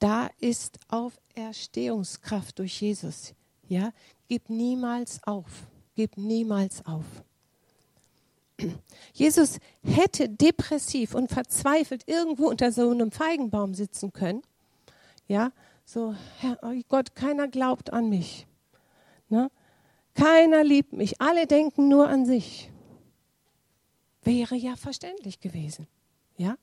da 0.00 0.28
ist 0.40 0.80
Auferstehungskraft 0.88 2.58
durch 2.58 2.80
Jesus. 2.80 3.34
Ja, 3.68 3.92
gib 4.26 4.50
niemals 4.50 5.22
auf. 5.22 5.68
Gib 5.94 6.16
niemals 6.16 6.84
auf. 6.84 7.04
Jesus 9.12 9.58
hätte 9.82 10.28
depressiv 10.28 11.14
und 11.14 11.30
verzweifelt 11.30 12.04
irgendwo 12.06 12.48
unter 12.48 12.72
so 12.72 12.90
einem 12.90 13.10
Feigenbaum 13.10 13.74
sitzen 13.74 14.12
können. 14.12 14.42
Ja, 15.26 15.52
so, 15.84 16.14
Herr 16.38 16.58
oh 16.62 16.72
Gott, 16.88 17.14
keiner 17.14 17.48
glaubt 17.48 17.92
an 17.92 18.08
mich. 18.08 18.46
Ne? 19.28 19.50
Keiner 20.14 20.62
liebt 20.64 20.92
mich. 20.92 21.20
Alle 21.20 21.46
denken 21.46 21.88
nur 21.88 22.08
an 22.08 22.26
sich. 22.26 22.70
Wäre 24.22 24.54
ja 24.54 24.76
verständlich 24.76 25.40
gewesen. 25.40 25.88
Ja? 26.36 26.56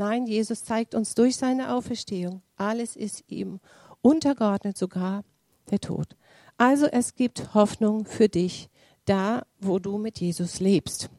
Nein, 0.00 0.26
Jesus 0.26 0.64
zeigt 0.64 0.94
uns 0.94 1.14
durch 1.14 1.36
seine 1.36 1.74
Auferstehung, 1.74 2.40
alles 2.56 2.96
ist 2.96 3.22
ihm 3.28 3.60
untergeordnet, 4.00 4.78
sogar 4.78 5.24
der 5.70 5.78
Tod. 5.78 6.16
Also 6.56 6.86
es 6.86 7.16
gibt 7.16 7.52
Hoffnung 7.52 8.06
für 8.06 8.30
dich, 8.30 8.69
da 9.10 9.44
wo 9.58 9.78
du 9.78 9.98
mit 9.98 10.20
Jesus 10.20 10.60
lebst. 10.60 11.10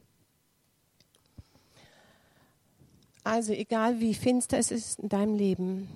Also 3.22 3.52
egal 3.52 4.00
wie 4.00 4.14
finster 4.14 4.58
es 4.58 4.70
ist 4.70 4.98
in 4.98 5.08
deinem 5.08 5.36
Leben, 5.36 5.88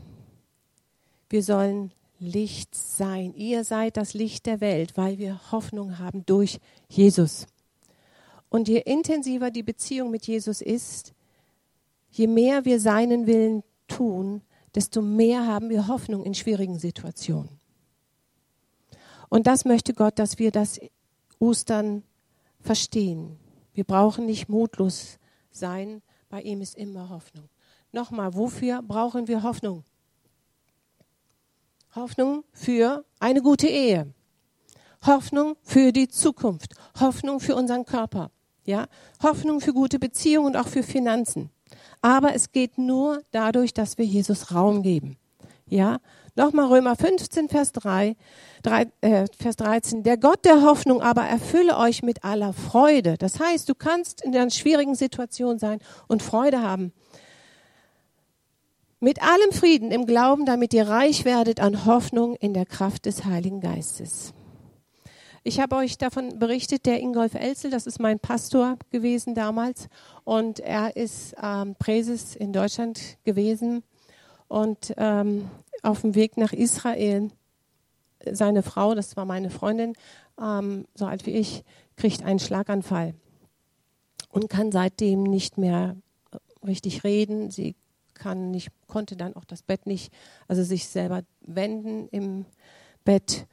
wir 1.28 1.42
sollen 1.42 1.90
Licht 2.20 2.74
sein. 2.74 3.34
Ihr 3.34 3.64
seid 3.64 3.96
das 3.96 4.14
Licht 4.14 4.46
der 4.46 4.60
Welt, 4.60 4.96
weil 4.96 5.18
wir 5.18 5.50
Hoffnung 5.50 5.98
haben 5.98 6.24
durch 6.24 6.60
Jesus. 6.88 7.46
Und 8.48 8.68
je 8.68 8.78
intensiver 8.78 9.50
die 9.50 9.64
Beziehung 9.64 10.10
mit 10.10 10.26
Jesus 10.26 10.60
ist, 10.60 11.14
je 12.10 12.26
mehr 12.26 12.64
wir 12.64 12.78
seinen 12.78 13.26
Willen 13.26 13.64
tun, 13.88 14.42
desto 14.74 15.02
mehr 15.02 15.46
haben 15.46 15.68
wir 15.68 15.88
Hoffnung 15.88 16.24
in 16.24 16.34
schwierigen 16.34 16.78
Situationen. 16.78 17.48
Und 19.28 19.46
das 19.46 19.64
möchte 19.64 19.94
Gott, 19.94 20.18
dass 20.18 20.38
wir 20.38 20.52
das 20.52 20.78
Ostern 21.38 22.02
verstehen. 22.60 23.38
Wir 23.72 23.84
brauchen 23.84 24.26
nicht 24.26 24.48
mutlos 24.48 25.18
sein, 25.50 26.02
bei 26.28 26.42
ihm 26.42 26.60
ist 26.60 26.76
immer 26.76 27.08
Hoffnung. 27.08 27.48
Nochmal, 27.92 28.34
wofür 28.34 28.82
brauchen 28.82 29.28
wir 29.28 29.42
Hoffnung? 29.42 29.84
Hoffnung 31.94 32.44
für 32.52 33.04
eine 33.20 33.42
gute 33.42 33.68
Ehe. 33.68 34.12
Hoffnung 35.04 35.56
für 35.62 35.92
die 35.92 36.08
Zukunft. 36.08 36.74
Hoffnung 37.00 37.40
für 37.40 37.54
unseren 37.54 37.84
Körper. 37.84 38.30
Ja? 38.64 38.86
Hoffnung 39.22 39.60
für 39.60 39.72
gute 39.72 39.98
Beziehungen 39.98 40.48
und 40.48 40.56
auch 40.56 40.68
für 40.68 40.82
Finanzen. 40.82 41.50
Aber 42.02 42.34
es 42.34 42.52
geht 42.52 42.76
nur 42.76 43.22
dadurch, 43.30 43.72
dass 43.72 43.98
wir 43.98 44.04
Jesus 44.04 44.52
Raum 44.52 44.82
geben. 44.82 45.16
Ja? 45.68 45.98
Nochmal 46.34 46.66
Römer 46.66 46.96
15, 46.96 47.48
Vers 47.48 47.72
3, 47.72 48.14
3 48.62 48.86
äh, 49.00 49.24
Vers 49.38 49.56
13. 49.56 50.02
Der 50.02 50.18
Gott 50.18 50.44
der 50.44 50.62
Hoffnung 50.62 51.00
aber 51.00 51.22
erfülle 51.22 51.78
euch 51.78 52.02
mit 52.02 52.24
aller 52.24 52.52
Freude. 52.52 53.16
Das 53.16 53.40
heißt, 53.40 53.68
du 53.68 53.74
kannst 53.74 54.22
in 54.22 54.36
einer 54.36 54.50
schwierigen 54.50 54.94
Situation 54.94 55.58
sein 55.58 55.78
und 56.08 56.22
Freude 56.22 56.62
haben. 56.62 56.92
Mit 59.00 59.22
allem 59.22 59.52
Frieden 59.52 59.90
im 59.90 60.06
Glauben, 60.06 60.46
damit 60.46 60.74
ihr 60.74 60.88
reich 60.88 61.24
werdet 61.24 61.60
an 61.60 61.84
Hoffnung 61.86 62.34
in 62.36 62.54
der 62.54 62.66
Kraft 62.66 63.06
des 63.06 63.24
Heiligen 63.24 63.60
Geistes. 63.60 64.32
Ich 65.42 65.60
habe 65.60 65.76
euch 65.76 65.96
davon 65.96 66.38
berichtet, 66.38 66.86
der 66.86 67.00
Ingolf 67.00 67.34
Elzel, 67.34 67.70
das 67.70 67.86
ist 67.86 68.00
mein 68.00 68.18
Pastor 68.18 68.78
gewesen 68.90 69.34
damals 69.34 69.88
und 70.24 70.60
er 70.60 70.96
ist 70.96 71.34
ähm, 71.40 71.76
Präses 71.78 72.34
in 72.34 72.52
Deutschland 72.52 73.18
gewesen 73.24 73.84
und 74.48 74.94
ähm, 74.96 75.50
auf 75.82 76.02
dem 76.02 76.14
Weg 76.14 76.36
nach 76.36 76.52
Israel, 76.52 77.30
seine 78.30 78.62
Frau, 78.62 78.94
das 78.94 79.16
war 79.16 79.24
meine 79.24 79.50
Freundin, 79.50 79.94
ähm, 80.40 80.86
so 80.94 81.06
alt 81.06 81.26
wie 81.26 81.32
ich, 81.32 81.64
kriegt 81.96 82.22
einen 82.22 82.38
Schlaganfall 82.38 83.14
und 84.30 84.48
kann 84.48 84.72
seitdem 84.72 85.22
nicht 85.22 85.58
mehr 85.58 85.96
richtig 86.66 87.04
reden. 87.04 87.50
Sie 87.50 87.74
kann 88.14 88.50
nicht, 88.50 88.70
konnte 88.86 89.16
dann 89.16 89.36
auch 89.36 89.44
das 89.44 89.62
Bett 89.62 89.86
nicht, 89.86 90.12
also 90.48 90.62
sich 90.62 90.88
selber 90.88 91.22
wenden 91.40 92.08
im 92.08 92.46
Bett. 93.04 93.46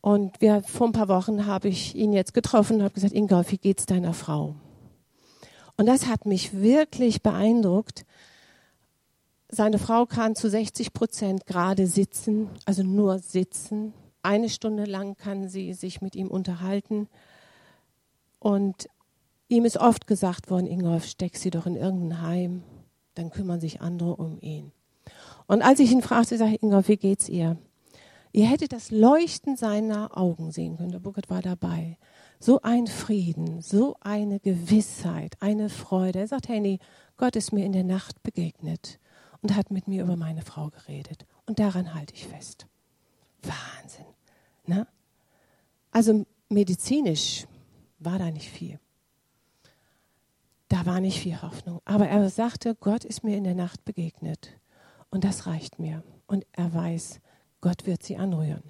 Und 0.00 0.40
wir, 0.40 0.62
vor 0.62 0.88
ein 0.88 0.92
paar 0.92 1.08
Wochen 1.08 1.46
habe 1.46 1.68
ich 1.68 1.94
ihn 1.94 2.12
jetzt 2.12 2.34
getroffen 2.34 2.76
und 2.76 2.82
habe 2.82 2.94
gesagt, 2.94 3.12
Ingolf, 3.12 3.52
wie 3.52 3.58
geht's 3.58 3.86
deiner 3.86 4.14
Frau? 4.14 4.54
Und 5.76 5.86
das 5.86 6.06
hat 6.06 6.26
mich 6.26 6.54
wirklich 6.60 7.22
beeindruckt, 7.22 8.04
seine 9.50 9.78
Frau 9.78 10.06
kann 10.06 10.34
zu 10.34 10.48
60 10.48 10.92
Prozent 10.92 11.46
gerade 11.46 11.86
sitzen, 11.86 12.48
also 12.64 12.82
nur 12.82 13.18
sitzen. 13.18 13.92
Eine 14.22 14.48
Stunde 14.48 14.84
lang 14.84 15.16
kann 15.16 15.48
sie 15.48 15.72
sich 15.72 16.00
mit 16.00 16.14
ihm 16.14 16.28
unterhalten. 16.28 17.08
Und 18.38 18.88
ihm 19.48 19.64
ist 19.64 19.78
oft 19.78 20.06
gesagt 20.06 20.50
worden, 20.50 20.66
Ingolf, 20.66 21.06
steck 21.06 21.36
sie 21.36 21.50
doch 21.50 21.66
in 21.66 21.76
irgendein 21.76 22.22
Heim, 22.22 22.62
dann 23.14 23.30
kümmern 23.30 23.60
sich 23.60 23.80
andere 23.80 24.16
um 24.16 24.38
ihn. 24.40 24.72
Und 25.46 25.62
als 25.62 25.80
ich 25.80 25.90
ihn 25.90 26.02
fragte, 26.02 26.36
ich, 26.36 26.62
Ingolf, 26.62 26.88
wie 26.88 26.96
geht's 26.96 27.28
ihr? 27.28 27.56
Ihr 28.32 28.46
hättet 28.46 28.72
das 28.72 28.92
Leuchten 28.92 29.56
seiner 29.56 30.16
Augen 30.16 30.52
sehen 30.52 30.76
können. 30.76 30.92
Der 30.92 31.00
Burkhard 31.00 31.28
war 31.28 31.42
dabei. 31.42 31.98
So 32.38 32.60
ein 32.62 32.86
Frieden, 32.86 33.60
so 33.60 33.96
eine 34.00 34.38
Gewissheit, 34.38 35.36
eine 35.40 35.68
Freude. 35.68 36.20
Er 36.20 36.28
sagt, 36.28 36.48
Henny, 36.48 36.78
Gott 37.16 37.34
ist 37.34 37.52
mir 37.52 37.64
in 37.64 37.72
der 37.72 37.84
Nacht 37.84 38.22
begegnet 38.22 39.00
und 39.42 39.56
hat 39.56 39.70
mit 39.70 39.88
mir 39.88 40.02
über 40.02 40.16
meine 40.16 40.42
Frau 40.42 40.70
geredet. 40.70 41.26
Und 41.46 41.58
daran 41.58 41.94
halte 41.94 42.14
ich 42.14 42.26
fest. 42.26 42.66
Wahnsinn. 43.42 44.06
Ne? 44.66 44.86
Also 45.90 46.26
medizinisch 46.48 47.46
war 47.98 48.18
da 48.18 48.30
nicht 48.30 48.48
viel. 48.48 48.78
Da 50.68 50.86
war 50.86 51.00
nicht 51.00 51.18
viel 51.18 51.40
Hoffnung. 51.42 51.80
Aber 51.84 52.08
er 52.08 52.28
sagte, 52.30 52.74
Gott 52.74 53.04
ist 53.04 53.24
mir 53.24 53.36
in 53.36 53.44
der 53.44 53.54
Nacht 53.54 53.84
begegnet. 53.84 54.56
Und 55.10 55.24
das 55.24 55.46
reicht 55.46 55.78
mir. 55.78 56.04
Und 56.26 56.46
er 56.52 56.72
weiß, 56.72 57.20
Gott 57.60 57.86
wird 57.86 58.02
sie 58.02 58.16
anrühren. 58.16 58.62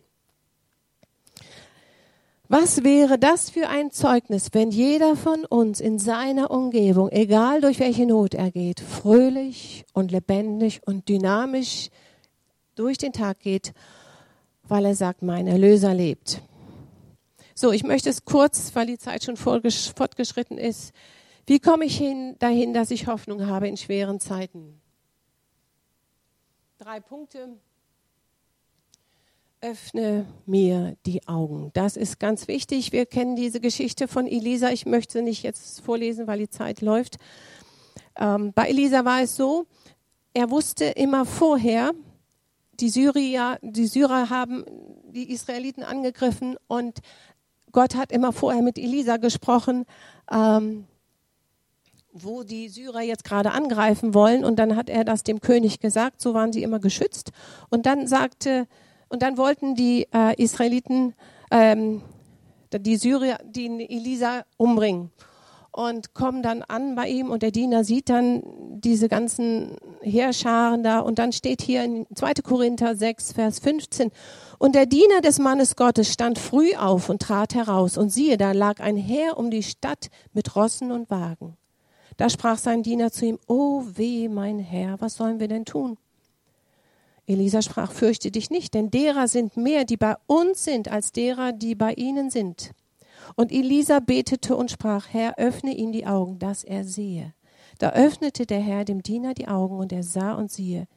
Was 2.52 2.82
wäre 2.82 3.16
das 3.16 3.48
für 3.48 3.68
ein 3.68 3.92
Zeugnis, 3.92 4.48
wenn 4.50 4.72
jeder 4.72 5.14
von 5.14 5.44
uns 5.44 5.80
in 5.80 6.00
seiner 6.00 6.50
Umgebung, 6.50 7.08
egal 7.12 7.60
durch 7.60 7.78
welche 7.78 8.06
Not 8.06 8.34
er 8.34 8.50
geht, 8.50 8.80
fröhlich 8.80 9.84
und 9.92 10.10
lebendig 10.10 10.80
und 10.84 11.08
dynamisch 11.08 11.90
durch 12.74 12.98
den 12.98 13.12
Tag 13.12 13.38
geht, 13.38 13.72
weil 14.64 14.84
er 14.84 14.96
sagt, 14.96 15.22
mein 15.22 15.46
Erlöser 15.46 15.94
lebt. 15.94 16.42
So, 17.54 17.70
ich 17.70 17.84
möchte 17.84 18.10
es 18.10 18.24
kurz, 18.24 18.74
weil 18.74 18.88
die 18.88 18.98
Zeit 18.98 19.22
schon 19.22 19.36
fortgeschritten 19.36 20.58
ist. 20.58 20.92
Wie 21.46 21.60
komme 21.60 21.84
ich 21.84 21.96
hin, 21.96 22.34
dahin, 22.40 22.74
dass 22.74 22.90
ich 22.90 23.06
Hoffnung 23.06 23.46
habe 23.46 23.68
in 23.68 23.76
schweren 23.76 24.18
Zeiten? 24.18 24.80
Drei 26.78 26.98
Punkte 26.98 27.60
öffne 29.62 30.26
mir 30.46 30.96
die 31.04 31.26
Augen. 31.28 31.70
Das 31.74 31.96
ist 31.96 32.18
ganz 32.18 32.48
wichtig. 32.48 32.92
Wir 32.92 33.04
kennen 33.04 33.36
diese 33.36 33.60
Geschichte 33.60 34.08
von 34.08 34.26
Elisa. 34.26 34.70
Ich 34.70 34.86
möchte 34.86 35.22
nicht 35.22 35.42
jetzt 35.42 35.80
vorlesen, 35.80 36.26
weil 36.26 36.38
die 36.38 36.48
Zeit 36.48 36.80
läuft. 36.80 37.18
Ähm, 38.18 38.52
bei 38.54 38.68
Elisa 38.68 39.04
war 39.04 39.20
es 39.20 39.36
so, 39.36 39.66
er 40.32 40.50
wusste 40.50 40.86
immer 40.86 41.26
vorher, 41.26 41.92
die 42.80 42.88
Syrier, 42.88 43.58
die 43.62 43.86
Syrer 43.86 44.30
haben 44.30 44.64
die 45.04 45.30
Israeliten 45.30 45.82
angegriffen 45.82 46.56
und 46.66 47.00
Gott 47.72 47.94
hat 47.94 48.12
immer 48.12 48.32
vorher 48.32 48.62
mit 48.62 48.78
Elisa 48.78 49.18
gesprochen, 49.18 49.84
ähm, 50.30 50.86
wo 52.12 52.42
die 52.42 52.68
Syrer 52.68 53.02
jetzt 53.02 53.24
gerade 53.24 53.52
angreifen 53.52 54.14
wollen. 54.14 54.44
Und 54.44 54.58
dann 54.58 54.74
hat 54.74 54.88
er 54.88 55.04
das 55.04 55.22
dem 55.22 55.40
König 55.40 55.80
gesagt. 55.80 56.20
So 56.20 56.34
waren 56.34 56.52
sie 56.52 56.62
immer 56.62 56.80
geschützt. 56.80 57.30
Und 57.68 57.86
dann 57.86 58.06
sagte 58.06 58.66
und 59.10 59.22
dann 59.22 59.36
wollten 59.36 59.74
die 59.74 60.06
äh, 60.14 60.42
Israeliten 60.42 61.14
ähm, 61.50 62.02
die 62.72 62.96
Syrier, 62.96 63.38
die 63.44 63.66
Elisa 63.66 64.44
umbringen 64.56 65.10
und 65.72 66.14
kommen 66.14 66.42
dann 66.42 66.62
an 66.62 66.94
bei 66.94 67.08
ihm 67.08 67.30
und 67.30 67.42
der 67.42 67.50
Diener 67.50 67.84
sieht 67.84 68.08
dann 68.08 68.42
diese 68.80 69.08
ganzen 69.08 69.76
Heerscharen 70.00 70.82
da 70.82 71.00
und 71.00 71.18
dann 71.18 71.32
steht 71.32 71.62
hier 71.62 71.84
in 71.84 72.06
2. 72.14 72.34
Korinther 72.42 72.96
6, 72.96 73.32
Vers 73.32 73.58
15 73.58 74.10
und 74.58 74.74
der 74.74 74.86
Diener 74.86 75.20
des 75.20 75.38
Mannes 75.38 75.76
Gottes 75.76 76.12
stand 76.12 76.38
früh 76.38 76.74
auf 76.74 77.08
und 77.08 77.22
trat 77.22 77.54
heraus 77.54 77.98
und 77.98 78.10
siehe, 78.10 78.36
da 78.36 78.52
lag 78.52 78.80
ein 78.80 78.96
Heer 78.96 79.36
um 79.36 79.50
die 79.50 79.62
Stadt 79.62 80.10
mit 80.32 80.54
Rossen 80.54 80.92
und 80.92 81.10
Wagen. 81.10 81.56
Da 82.16 82.28
sprach 82.28 82.58
sein 82.58 82.82
Diener 82.82 83.10
zu 83.10 83.24
ihm, 83.24 83.38
Oh 83.46 83.82
weh, 83.94 84.28
mein 84.28 84.58
Herr, 84.58 85.00
was 85.00 85.14
sollen 85.14 85.40
wir 85.40 85.48
denn 85.48 85.64
tun? 85.64 85.96
Elisa 87.30 87.62
sprach, 87.62 87.92
fürchte 87.92 88.32
dich 88.32 88.50
nicht, 88.50 88.74
denn 88.74 88.90
derer 88.90 89.28
sind 89.28 89.56
mehr, 89.56 89.84
die 89.84 89.96
bei 89.96 90.16
uns 90.26 90.64
sind, 90.64 90.90
als 90.90 91.12
derer, 91.12 91.52
die 91.52 91.76
bei 91.76 91.92
ihnen 91.94 92.28
sind. 92.28 92.72
Und 93.36 93.52
Elisa 93.52 94.00
betete 94.00 94.56
und 94.56 94.70
sprach, 94.70 95.06
Herr, 95.10 95.38
öffne 95.38 95.72
ihm 95.72 95.92
die 95.92 96.06
Augen, 96.06 96.40
dass 96.40 96.64
er 96.64 96.84
sehe. 96.84 97.32
Da 97.78 97.90
öffnete 97.90 98.46
der 98.46 98.60
Herr 98.60 98.84
dem 98.84 99.04
Diener 99.04 99.34
die 99.34 99.46
Augen, 99.46 99.78
und 99.78 99.92
er 99.92 100.02
sah 100.02 100.32
und 100.32 100.50
siehe, 100.50 100.88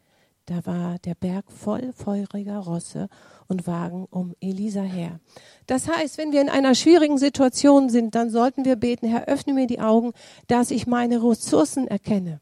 da 0.48 0.66
war 0.66 0.98
der 1.06 1.14
Berg 1.14 1.52
voll 1.52 1.94
feuriger 1.94 2.58
Rosse 2.58 3.10
und 3.48 3.68
Wagen 3.68 4.08
um 4.10 4.34
Elisa 4.42 4.82
her. 4.82 5.20
Das 5.68 5.88
heißt, 5.88 6.18
wenn 6.18 6.32
wir 6.32 6.42
in 6.42 6.50
einer 6.50 6.74
schwierigen 6.74 7.20
Situation 7.20 7.90
sind, 7.90 8.16
dann 8.16 8.32
sollten 8.32 8.66
wir 8.66 8.76
beten, 8.76 9.08
Herr, 9.08 9.28
öffne 9.28 9.54
mir 9.54 9.68
die 9.68 9.80
Augen, 9.80 10.14
dass 10.48 10.72
ich 10.72 10.88
meine 10.88 11.24
Ressourcen 11.24 11.88
erkenne 11.88 12.42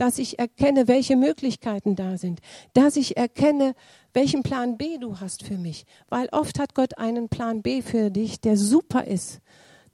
dass 0.00 0.18
ich 0.18 0.38
erkenne, 0.38 0.88
welche 0.88 1.14
Möglichkeiten 1.14 1.94
da 1.94 2.16
sind, 2.16 2.40
dass 2.72 2.96
ich 2.96 3.18
erkenne, 3.18 3.74
welchen 4.14 4.42
Plan 4.42 4.78
B 4.78 4.96
du 4.96 5.20
hast 5.20 5.42
für 5.42 5.58
mich. 5.58 5.84
Weil 6.08 6.30
oft 6.32 6.58
hat 6.58 6.74
Gott 6.74 6.96
einen 6.96 7.28
Plan 7.28 7.60
B 7.60 7.82
für 7.82 8.10
dich, 8.10 8.40
der 8.40 8.56
super 8.56 9.06
ist. 9.06 9.40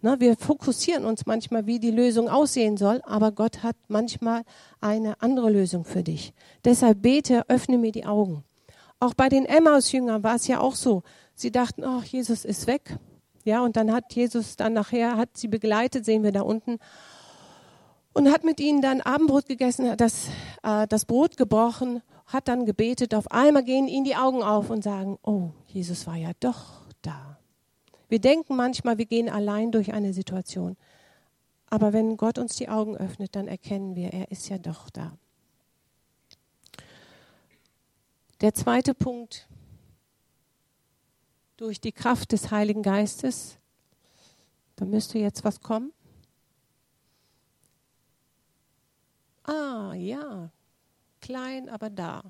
Ne, 0.02 0.16
wir 0.20 0.36
fokussieren 0.36 1.04
uns 1.04 1.26
manchmal, 1.26 1.66
wie 1.66 1.80
die 1.80 1.90
Lösung 1.90 2.28
aussehen 2.28 2.76
soll, 2.76 3.02
aber 3.04 3.32
Gott 3.32 3.64
hat 3.64 3.74
manchmal 3.88 4.42
eine 4.80 5.20
andere 5.20 5.50
Lösung 5.50 5.84
für 5.84 6.04
dich. 6.04 6.32
Deshalb 6.64 7.02
bete, 7.02 7.48
öffne 7.48 7.76
mir 7.76 7.90
die 7.90 8.06
Augen. 8.06 8.44
Auch 9.00 9.14
bei 9.14 9.28
den 9.28 9.44
Emmaus-Jüngern 9.44 10.22
war 10.22 10.36
es 10.36 10.46
ja 10.46 10.60
auch 10.60 10.76
so. 10.76 11.02
Sie 11.34 11.50
dachten, 11.50 11.82
ach, 11.82 12.04
Jesus 12.04 12.44
ist 12.44 12.68
weg. 12.68 12.96
Ja, 13.42 13.60
und 13.60 13.76
dann 13.76 13.92
hat 13.92 14.12
Jesus 14.12 14.54
dann 14.54 14.72
nachher, 14.72 15.16
hat 15.16 15.36
sie 15.36 15.48
begleitet, 15.48 16.04
sehen 16.04 16.22
wir 16.22 16.32
da 16.32 16.42
unten, 16.42 16.78
und 18.16 18.32
hat 18.32 18.44
mit 18.44 18.60
ihnen 18.60 18.80
dann 18.80 19.02
Abendbrot 19.02 19.44
gegessen, 19.44 19.94
das, 19.98 20.28
äh, 20.62 20.86
das 20.88 21.04
Brot 21.04 21.36
gebrochen, 21.36 22.00
hat 22.24 22.48
dann 22.48 22.64
gebetet. 22.64 23.14
Auf 23.14 23.30
einmal 23.30 23.62
gehen 23.62 23.88
ihnen 23.88 24.06
die 24.06 24.16
Augen 24.16 24.42
auf 24.42 24.70
und 24.70 24.82
sagen, 24.82 25.18
oh, 25.22 25.50
Jesus 25.66 26.06
war 26.06 26.16
ja 26.16 26.30
doch 26.40 26.80
da. 27.02 27.38
Wir 28.08 28.18
denken 28.18 28.56
manchmal, 28.56 28.96
wir 28.96 29.04
gehen 29.04 29.28
allein 29.28 29.70
durch 29.70 29.92
eine 29.92 30.14
Situation. 30.14 30.78
Aber 31.68 31.92
wenn 31.92 32.16
Gott 32.16 32.38
uns 32.38 32.56
die 32.56 32.70
Augen 32.70 32.96
öffnet, 32.96 33.36
dann 33.36 33.48
erkennen 33.48 33.94
wir, 33.94 34.14
er 34.14 34.30
ist 34.30 34.48
ja 34.48 34.56
doch 34.56 34.88
da. 34.88 35.12
Der 38.40 38.54
zweite 38.54 38.94
Punkt, 38.94 39.46
durch 41.58 41.82
die 41.82 41.92
Kraft 41.92 42.32
des 42.32 42.50
Heiligen 42.50 42.82
Geistes, 42.82 43.58
da 44.76 44.86
müsste 44.86 45.18
jetzt 45.18 45.44
was 45.44 45.60
kommen. 45.60 45.92
Ah, 49.46 49.94
ja, 49.94 50.50
klein, 51.20 51.68
aber 51.68 51.90
da. 51.90 52.22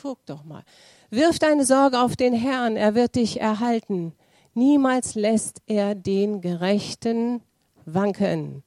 Guck 0.00 0.24
doch 0.26 0.44
mal. 0.44 0.62
Wirf 1.10 1.38
deine 1.38 1.66
Sorge 1.66 2.00
auf 2.00 2.16
den 2.16 2.32
Herrn, 2.32 2.76
er 2.76 2.94
wird 2.94 3.16
dich 3.16 3.40
erhalten. 3.40 4.14
Niemals 4.54 5.14
lässt 5.14 5.60
er 5.66 5.94
den 5.94 6.40
Gerechten 6.40 7.42
wanken. 7.84 8.62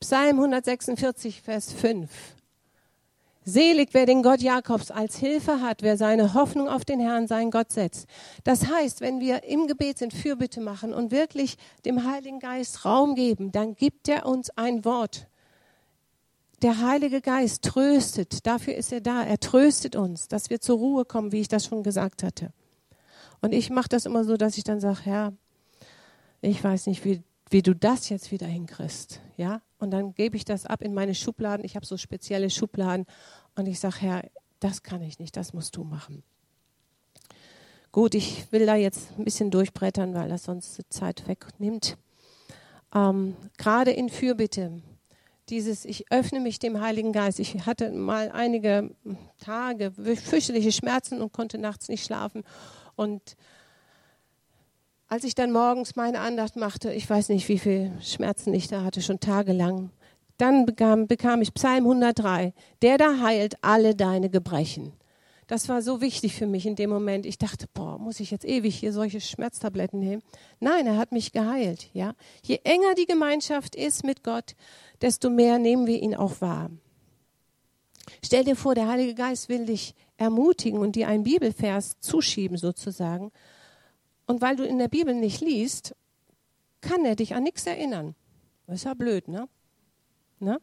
Psalm 0.00 0.36
146, 0.38 1.42
Vers 1.42 1.72
5. 1.72 2.10
Selig, 3.44 3.90
wer 3.92 4.06
den 4.06 4.22
Gott 4.22 4.40
Jakobs 4.40 4.90
als 4.90 5.16
Hilfe 5.16 5.60
hat, 5.60 5.82
wer 5.82 5.96
seine 5.96 6.34
Hoffnung 6.34 6.68
auf 6.68 6.84
den 6.84 7.00
Herrn, 7.00 7.26
seinen 7.26 7.50
Gott 7.50 7.72
setzt. 7.72 8.06
Das 8.44 8.66
heißt, 8.66 9.00
wenn 9.00 9.20
wir 9.20 9.44
im 9.44 9.66
Gebet 9.66 9.98
sind, 9.98 10.12
Fürbitte 10.12 10.60
machen 10.60 10.92
und 10.92 11.10
wirklich 11.10 11.56
dem 11.84 12.04
Heiligen 12.04 12.38
Geist 12.38 12.84
Raum 12.84 13.14
geben, 13.14 13.50
dann 13.52 13.74
gibt 13.76 14.08
er 14.08 14.26
uns 14.26 14.50
ein 14.56 14.84
Wort. 14.84 15.29
Der 16.62 16.78
Heilige 16.86 17.22
Geist 17.22 17.62
tröstet, 17.64 18.46
dafür 18.46 18.74
ist 18.74 18.92
er 18.92 19.00
da. 19.00 19.22
Er 19.22 19.40
tröstet 19.40 19.96
uns, 19.96 20.28
dass 20.28 20.50
wir 20.50 20.60
zur 20.60 20.78
Ruhe 20.78 21.04
kommen, 21.06 21.32
wie 21.32 21.40
ich 21.40 21.48
das 21.48 21.64
schon 21.64 21.82
gesagt 21.82 22.22
hatte. 22.22 22.52
Und 23.40 23.52
ich 23.52 23.70
mache 23.70 23.88
das 23.88 24.04
immer 24.04 24.24
so, 24.24 24.36
dass 24.36 24.58
ich 24.58 24.64
dann 24.64 24.80
sage, 24.80 25.00
Herr, 25.04 25.32
ich 26.42 26.62
weiß 26.62 26.86
nicht, 26.86 27.04
wie, 27.04 27.22
wie 27.48 27.62
du 27.62 27.74
das 27.74 28.10
jetzt 28.10 28.30
wieder 28.30 28.46
hinkriegst. 28.46 29.20
Ja? 29.38 29.62
Und 29.78 29.90
dann 29.90 30.14
gebe 30.14 30.36
ich 30.36 30.44
das 30.44 30.66
ab 30.66 30.82
in 30.82 30.92
meine 30.92 31.14
Schubladen. 31.14 31.64
Ich 31.64 31.76
habe 31.76 31.86
so 31.86 31.96
spezielle 31.96 32.50
Schubladen 32.50 33.06
und 33.56 33.66
ich 33.66 33.80
sage, 33.80 33.96
Herr, 34.00 34.22
das 34.60 34.82
kann 34.82 35.00
ich 35.02 35.18
nicht, 35.18 35.36
das 35.36 35.54
musst 35.54 35.76
du 35.76 35.84
machen. 35.84 36.22
Gut, 37.92 38.14
ich 38.14 38.52
will 38.52 38.66
da 38.66 38.76
jetzt 38.76 39.18
ein 39.18 39.24
bisschen 39.24 39.50
durchbrettern, 39.50 40.14
weil 40.14 40.28
das 40.28 40.44
sonst 40.44 40.80
Zeit 40.90 41.26
wegnimmt. 41.26 41.96
Ähm, 42.94 43.34
Gerade 43.56 43.90
in 43.90 44.10
Fürbitte, 44.10 44.80
dieses, 45.50 45.84
ich 45.84 46.10
öffne 46.10 46.40
mich 46.40 46.58
dem 46.58 46.80
Heiligen 46.80 47.12
Geist. 47.12 47.40
Ich 47.40 47.66
hatte 47.66 47.90
mal 47.90 48.30
einige 48.30 48.94
Tage 49.38 49.92
fürchterliche 49.92 50.72
Schmerzen 50.72 51.20
und 51.20 51.32
konnte 51.32 51.58
nachts 51.58 51.88
nicht 51.88 52.04
schlafen. 52.04 52.42
Und 52.96 53.36
als 55.08 55.24
ich 55.24 55.34
dann 55.34 55.50
morgens 55.50 55.96
meine 55.96 56.20
Andacht 56.20 56.56
machte, 56.56 56.92
ich 56.92 57.08
weiß 57.10 57.30
nicht, 57.30 57.48
wie 57.48 57.58
viele 57.58 57.92
Schmerzen 58.00 58.54
ich 58.54 58.68
da 58.68 58.84
hatte, 58.84 59.02
schon 59.02 59.18
tagelang, 59.18 59.90
dann 60.38 60.64
bekam, 60.64 61.06
bekam 61.06 61.42
ich 61.42 61.52
Psalm 61.52 61.84
103, 61.84 62.54
der 62.80 62.96
da 62.96 63.20
heilt 63.20 63.56
alle 63.62 63.94
deine 63.94 64.30
Gebrechen. 64.30 64.92
Das 65.50 65.68
war 65.68 65.82
so 65.82 66.00
wichtig 66.00 66.36
für 66.36 66.46
mich 66.46 66.64
in 66.64 66.76
dem 66.76 66.90
Moment. 66.90 67.26
Ich 67.26 67.36
dachte, 67.36 67.66
boah, 67.74 67.98
muss 67.98 68.20
ich 68.20 68.30
jetzt 68.30 68.44
ewig 68.44 68.78
hier 68.78 68.92
solche 68.92 69.20
Schmerztabletten 69.20 69.98
nehmen? 69.98 70.22
Nein, 70.60 70.86
er 70.86 70.96
hat 70.96 71.10
mich 71.10 71.32
geheilt, 71.32 71.90
ja. 71.92 72.14
Je 72.44 72.60
enger 72.62 72.94
die 72.94 73.06
Gemeinschaft 73.06 73.74
ist 73.74 74.04
mit 74.04 74.22
Gott, 74.22 74.54
desto 75.02 75.28
mehr 75.28 75.58
nehmen 75.58 75.88
wir 75.88 76.00
ihn 76.00 76.14
auch 76.14 76.40
wahr. 76.40 76.70
Stell 78.24 78.44
dir 78.44 78.54
vor, 78.54 78.76
der 78.76 78.86
Heilige 78.86 79.16
Geist 79.16 79.48
will 79.48 79.66
dich 79.66 79.96
ermutigen 80.18 80.78
und 80.78 80.94
dir 80.94 81.08
einen 81.08 81.24
Bibelvers 81.24 81.98
zuschieben 81.98 82.56
sozusagen. 82.56 83.32
Und 84.28 84.42
weil 84.42 84.54
du 84.54 84.64
in 84.64 84.78
der 84.78 84.86
Bibel 84.86 85.16
nicht 85.16 85.40
liest, 85.40 85.96
kann 86.80 87.04
er 87.04 87.16
dich 87.16 87.34
an 87.34 87.42
nichts 87.42 87.66
erinnern. 87.66 88.14
Das 88.68 88.76
ist 88.76 88.84
ja 88.84 88.94
blöd, 88.94 89.26
ne? 89.26 89.48
ne? 90.38 90.60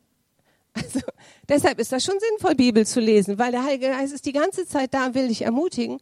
Also 0.72 1.02
deshalb 1.50 1.80
ist 1.80 1.92
das 1.92 2.04
schon 2.04 2.20
sinnvoll, 2.20 2.56
Bibel 2.56 2.86
zu 2.86 3.00
lesen, 3.00 3.38
weil 3.40 3.52
der 3.52 3.64
Heilige 3.64 3.90
Geist 3.90 4.14
ist 4.14 4.26
die 4.26 4.34
ganze 4.34 4.66
Zeit 4.66 4.94
da 4.94 5.08
und 5.08 5.16
will 5.16 5.28
dich 5.28 5.44
ermutigen. 5.44 6.00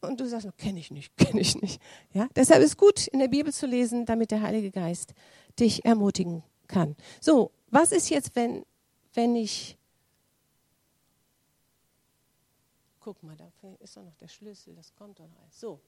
Und 0.00 0.20
du 0.20 0.26
sagst, 0.26 0.48
kenne 0.58 0.80
ich 0.80 0.90
nicht, 0.90 1.16
kenne 1.16 1.40
ich 1.40 1.60
nicht. 1.60 1.80
Ja, 2.12 2.28
deshalb 2.34 2.62
ist 2.62 2.76
gut, 2.76 3.06
in 3.08 3.18
der 3.18 3.28
Bibel 3.28 3.52
zu 3.52 3.66
lesen, 3.66 4.04
damit 4.06 4.30
der 4.30 4.42
Heilige 4.42 4.70
Geist 4.70 5.14
dich 5.58 5.84
ermutigen 5.84 6.42
kann. 6.66 6.96
So, 7.20 7.52
was 7.70 7.92
ist 7.92 8.10
jetzt, 8.10 8.34
wenn, 8.34 8.64
wenn 9.14 9.36
ich 9.36 9.78
Guck 13.04 13.20
mal, 13.24 13.34
da 13.34 13.50
ist 13.80 13.96
doch 13.96 14.04
noch 14.04 14.14
der 14.14 14.28
Schlüssel, 14.28 14.76
das 14.76 14.94
kommt 14.94 15.18
doch 15.18 15.28
alles. 15.42 15.58
So, 15.58 15.80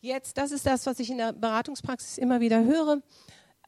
jetzt, 0.00 0.38
das 0.38 0.50
ist 0.50 0.64
das, 0.64 0.86
was 0.86 0.98
ich 0.98 1.10
in 1.10 1.18
der 1.18 1.34
Beratungspraxis 1.34 2.16
immer 2.16 2.40
wieder 2.40 2.64
höre. 2.64 3.02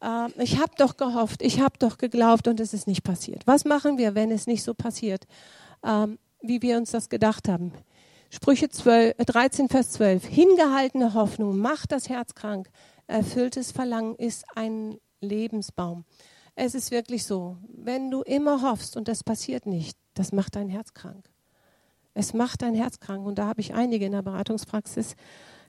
Äh, 0.00 0.28
ich 0.42 0.58
habe 0.60 0.72
doch 0.76 0.96
gehofft, 0.96 1.42
ich 1.42 1.60
habe 1.60 1.78
doch 1.78 1.98
geglaubt 1.98 2.48
und 2.48 2.60
es 2.60 2.74
ist 2.74 2.86
nicht 2.86 3.02
passiert. 3.02 3.46
Was 3.46 3.64
machen 3.64 3.98
wir, 3.98 4.14
wenn 4.14 4.30
es 4.30 4.46
nicht 4.46 4.62
so 4.62 4.74
passiert, 4.74 5.26
ähm, 5.84 6.18
wie 6.40 6.62
wir 6.62 6.76
uns 6.76 6.90
das 6.90 7.08
gedacht 7.08 7.48
haben? 7.48 7.72
Sprüche 8.30 8.68
12, 8.68 9.16
13, 9.16 9.66
äh, 9.66 9.68
Vers 9.68 9.92
12. 9.92 10.26
Hingehaltene 10.26 11.14
Hoffnung 11.14 11.58
macht 11.58 11.92
das 11.92 12.08
Herz 12.08 12.34
krank. 12.34 12.68
Erfülltes 13.06 13.70
Verlangen 13.72 14.16
ist 14.16 14.44
ein 14.54 14.98
Lebensbaum. 15.20 16.04
Es 16.56 16.74
ist 16.74 16.90
wirklich 16.90 17.24
so, 17.24 17.56
wenn 17.68 18.10
du 18.10 18.22
immer 18.22 18.62
hoffst 18.62 18.96
und 18.96 19.08
das 19.08 19.24
passiert 19.24 19.66
nicht, 19.66 19.98
das 20.14 20.32
macht 20.32 20.56
dein 20.56 20.68
Herz 20.68 20.94
krank. 20.94 21.28
Es 22.14 22.32
macht 22.32 22.62
dein 22.62 22.74
Herz 22.74 23.00
krank. 23.00 23.26
Und 23.26 23.38
da 23.38 23.46
habe 23.46 23.60
ich 23.60 23.74
einige 23.74 24.06
in 24.06 24.12
der 24.12 24.22
Beratungspraxis, 24.22 25.16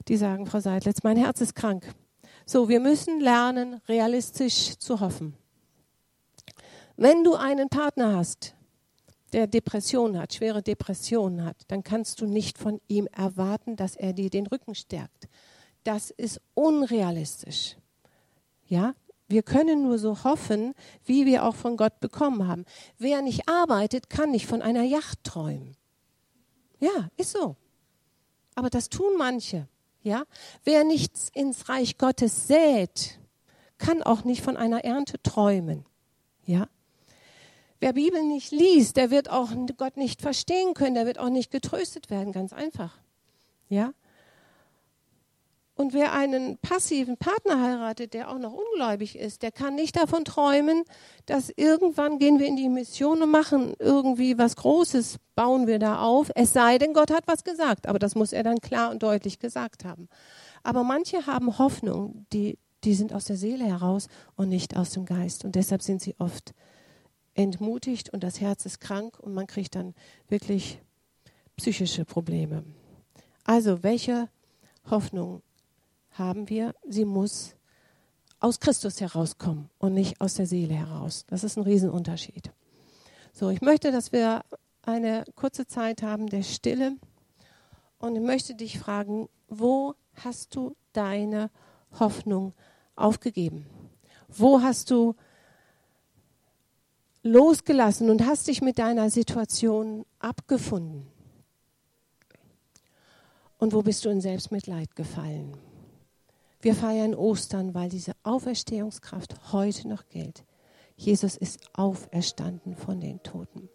die 0.08 0.16
sagen, 0.16 0.46
Frau 0.46 0.60
Seidlitz, 0.60 1.02
mein 1.02 1.16
Herz 1.16 1.40
ist 1.40 1.54
krank. 1.54 1.92
So, 2.48 2.68
wir 2.68 2.78
müssen 2.78 3.18
lernen, 3.20 3.80
realistisch 3.88 4.78
zu 4.78 5.00
hoffen. 5.00 5.34
Wenn 6.96 7.24
du 7.24 7.34
einen 7.34 7.68
Partner 7.68 8.16
hast, 8.16 8.54
der 9.32 9.48
Depression 9.48 10.16
hat, 10.16 10.34
schwere 10.34 10.62
Depressionen 10.62 11.44
hat, 11.44 11.56
dann 11.66 11.82
kannst 11.82 12.20
du 12.20 12.26
nicht 12.26 12.56
von 12.56 12.80
ihm 12.86 13.08
erwarten, 13.08 13.74
dass 13.74 13.96
er 13.96 14.12
dir 14.12 14.30
den 14.30 14.46
Rücken 14.46 14.76
stärkt. 14.76 15.28
Das 15.82 16.10
ist 16.10 16.40
unrealistisch. 16.54 17.76
Ja, 18.68 18.94
wir 19.26 19.42
können 19.42 19.82
nur 19.82 19.98
so 19.98 20.22
hoffen, 20.22 20.74
wie 21.04 21.26
wir 21.26 21.44
auch 21.44 21.56
von 21.56 21.76
Gott 21.76 21.98
bekommen 21.98 22.46
haben. 22.46 22.64
Wer 22.96 23.22
nicht 23.22 23.48
arbeitet, 23.48 24.08
kann 24.08 24.30
nicht 24.30 24.46
von 24.46 24.62
einer 24.62 24.84
Yacht 24.84 25.24
träumen. 25.24 25.76
Ja, 26.78 27.10
ist 27.16 27.32
so. 27.32 27.56
Aber 28.54 28.70
das 28.70 28.88
tun 28.88 29.16
manche. 29.18 29.66
Ja? 30.06 30.22
Wer 30.62 30.84
nichts 30.84 31.30
ins 31.34 31.68
Reich 31.68 31.98
Gottes 31.98 32.46
sät, 32.46 33.18
kann 33.76 34.04
auch 34.04 34.22
nicht 34.22 34.40
von 34.40 34.56
einer 34.56 34.84
Ernte 34.84 35.20
träumen. 35.20 35.84
Ja? 36.44 36.68
Wer 37.80 37.92
Bibel 37.92 38.22
nicht 38.22 38.52
liest, 38.52 38.96
der 38.96 39.10
wird 39.10 39.28
auch 39.28 39.50
Gott 39.76 39.96
nicht 39.96 40.22
verstehen 40.22 40.74
können, 40.74 40.94
der 40.94 41.06
wird 41.06 41.18
auch 41.18 41.28
nicht 41.28 41.50
getröstet 41.50 42.08
werden, 42.08 42.32
ganz 42.32 42.52
einfach. 42.52 42.96
Ja? 43.68 43.94
Und 45.76 45.92
wer 45.92 46.14
einen 46.14 46.56
passiven 46.56 47.18
Partner 47.18 47.60
heiratet, 47.60 48.14
der 48.14 48.30
auch 48.30 48.38
noch 48.38 48.54
ungläubig 48.54 49.14
ist, 49.14 49.42
der 49.42 49.52
kann 49.52 49.74
nicht 49.74 49.94
davon 49.94 50.24
träumen, 50.24 50.84
dass 51.26 51.52
irgendwann 51.54 52.18
gehen 52.18 52.38
wir 52.38 52.46
in 52.46 52.56
die 52.56 52.70
Mission 52.70 53.22
und 53.22 53.30
machen 53.30 53.74
irgendwie 53.78 54.38
was 54.38 54.56
Großes, 54.56 55.18
bauen 55.34 55.66
wir 55.66 55.78
da 55.78 56.00
auf. 56.00 56.30
Es 56.34 56.54
sei 56.54 56.78
denn, 56.78 56.94
Gott 56.94 57.10
hat 57.10 57.24
was 57.26 57.44
gesagt, 57.44 57.86
aber 57.86 57.98
das 57.98 58.14
muss 58.14 58.32
er 58.32 58.42
dann 58.42 58.62
klar 58.62 58.90
und 58.90 59.02
deutlich 59.02 59.38
gesagt 59.38 59.84
haben. 59.84 60.08
Aber 60.62 60.82
manche 60.82 61.26
haben 61.26 61.58
Hoffnung, 61.58 62.24
die, 62.32 62.58
die 62.82 62.94
sind 62.94 63.12
aus 63.12 63.26
der 63.26 63.36
Seele 63.36 63.64
heraus 63.64 64.08
und 64.34 64.48
nicht 64.48 64.78
aus 64.78 64.92
dem 64.92 65.04
Geist. 65.04 65.44
Und 65.44 65.56
deshalb 65.56 65.82
sind 65.82 66.00
sie 66.00 66.14
oft 66.18 66.54
entmutigt 67.34 68.10
und 68.14 68.22
das 68.22 68.40
Herz 68.40 68.64
ist 68.64 68.80
krank 68.80 69.18
und 69.20 69.34
man 69.34 69.46
kriegt 69.46 69.74
dann 69.74 69.94
wirklich 70.28 70.80
psychische 71.56 72.06
Probleme. 72.06 72.64
Also, 73.44 73.82
welche 73.82 74.30
Hoffnung 74.90 75.42
haben 76.18 76.48
wir, 76.48 76.74
sie 76.88 77.04
muss 77.04 77.54
aus 78.40 78.60
Christus 78.60 79.00
herauskommen 79.00 79.70
und 79.78 79.94
nicht 79.94 80.20
aus 80.20 80.34
der 80.34 80.46
Seele 80.46 80.74
heraus. 80.74 81.24
Das 81.28 81.44
ist 81.44 81.56
ein 81.56 81.64
Riesenunterschied. 81.64 82.52
So, 83.32 83.50
ich 83.50 83.60
möchte, 83.60 83.92
dass 83.92 84.12
wir 84.12 84.42
eine 84.82 85.24
kurze 85.34 85.66
Zeit 85.66 86.02
haben 86.02 86.28
der 86.28 86.42
Stille 86.42 86.96
und 87.98 88.16
ich 88.16 88.22
möchte 88.22 88.54
dich 88.54 88.78
fragen, 88.78 89.28
wo 89.48 89.94
hast 90.14 90.54
du 90.54 90.76
deine 90.92 91.50
Hoffnung 91.98 92.54
aufgegeben? 92.94 93.66
Wo 94.28 94.62
hast 94.62 94.90
du 94.90 95.14
losgelassen 97.22 98.10
und 98.10 98.24
hast 98.24 98.48
dich 98.48 98.62
mit 98.62 98.78
deiner 98.78 99.10
Situation 99.10 100.04
abgefunden? 100.18 101.06
Und 103.58 103.72
wo 103.72 103.82
bist 103.82 104.04
du 104.04 104.10
in 104.10 104.20
Selbstmitleid 104.20 104.94
gefallen? 104.94 105.56
Wir 106.66 106.74
feiern 106.74 107.14
Ostern, 107.14 107.74
weil 107.74 107.88
diese 107.88 108.10
Auferstehungskraft 108.24 109.52
heute 109.52 109.86
noch 109.86 110.08
gilt. 110.08 110.44
Jesus 110.96 111.36
ist 111.36 111.60
auferstanden 111.74 112.74
von 112.74 112.98
den 112.98 113.22
Toten. 113.22 113.68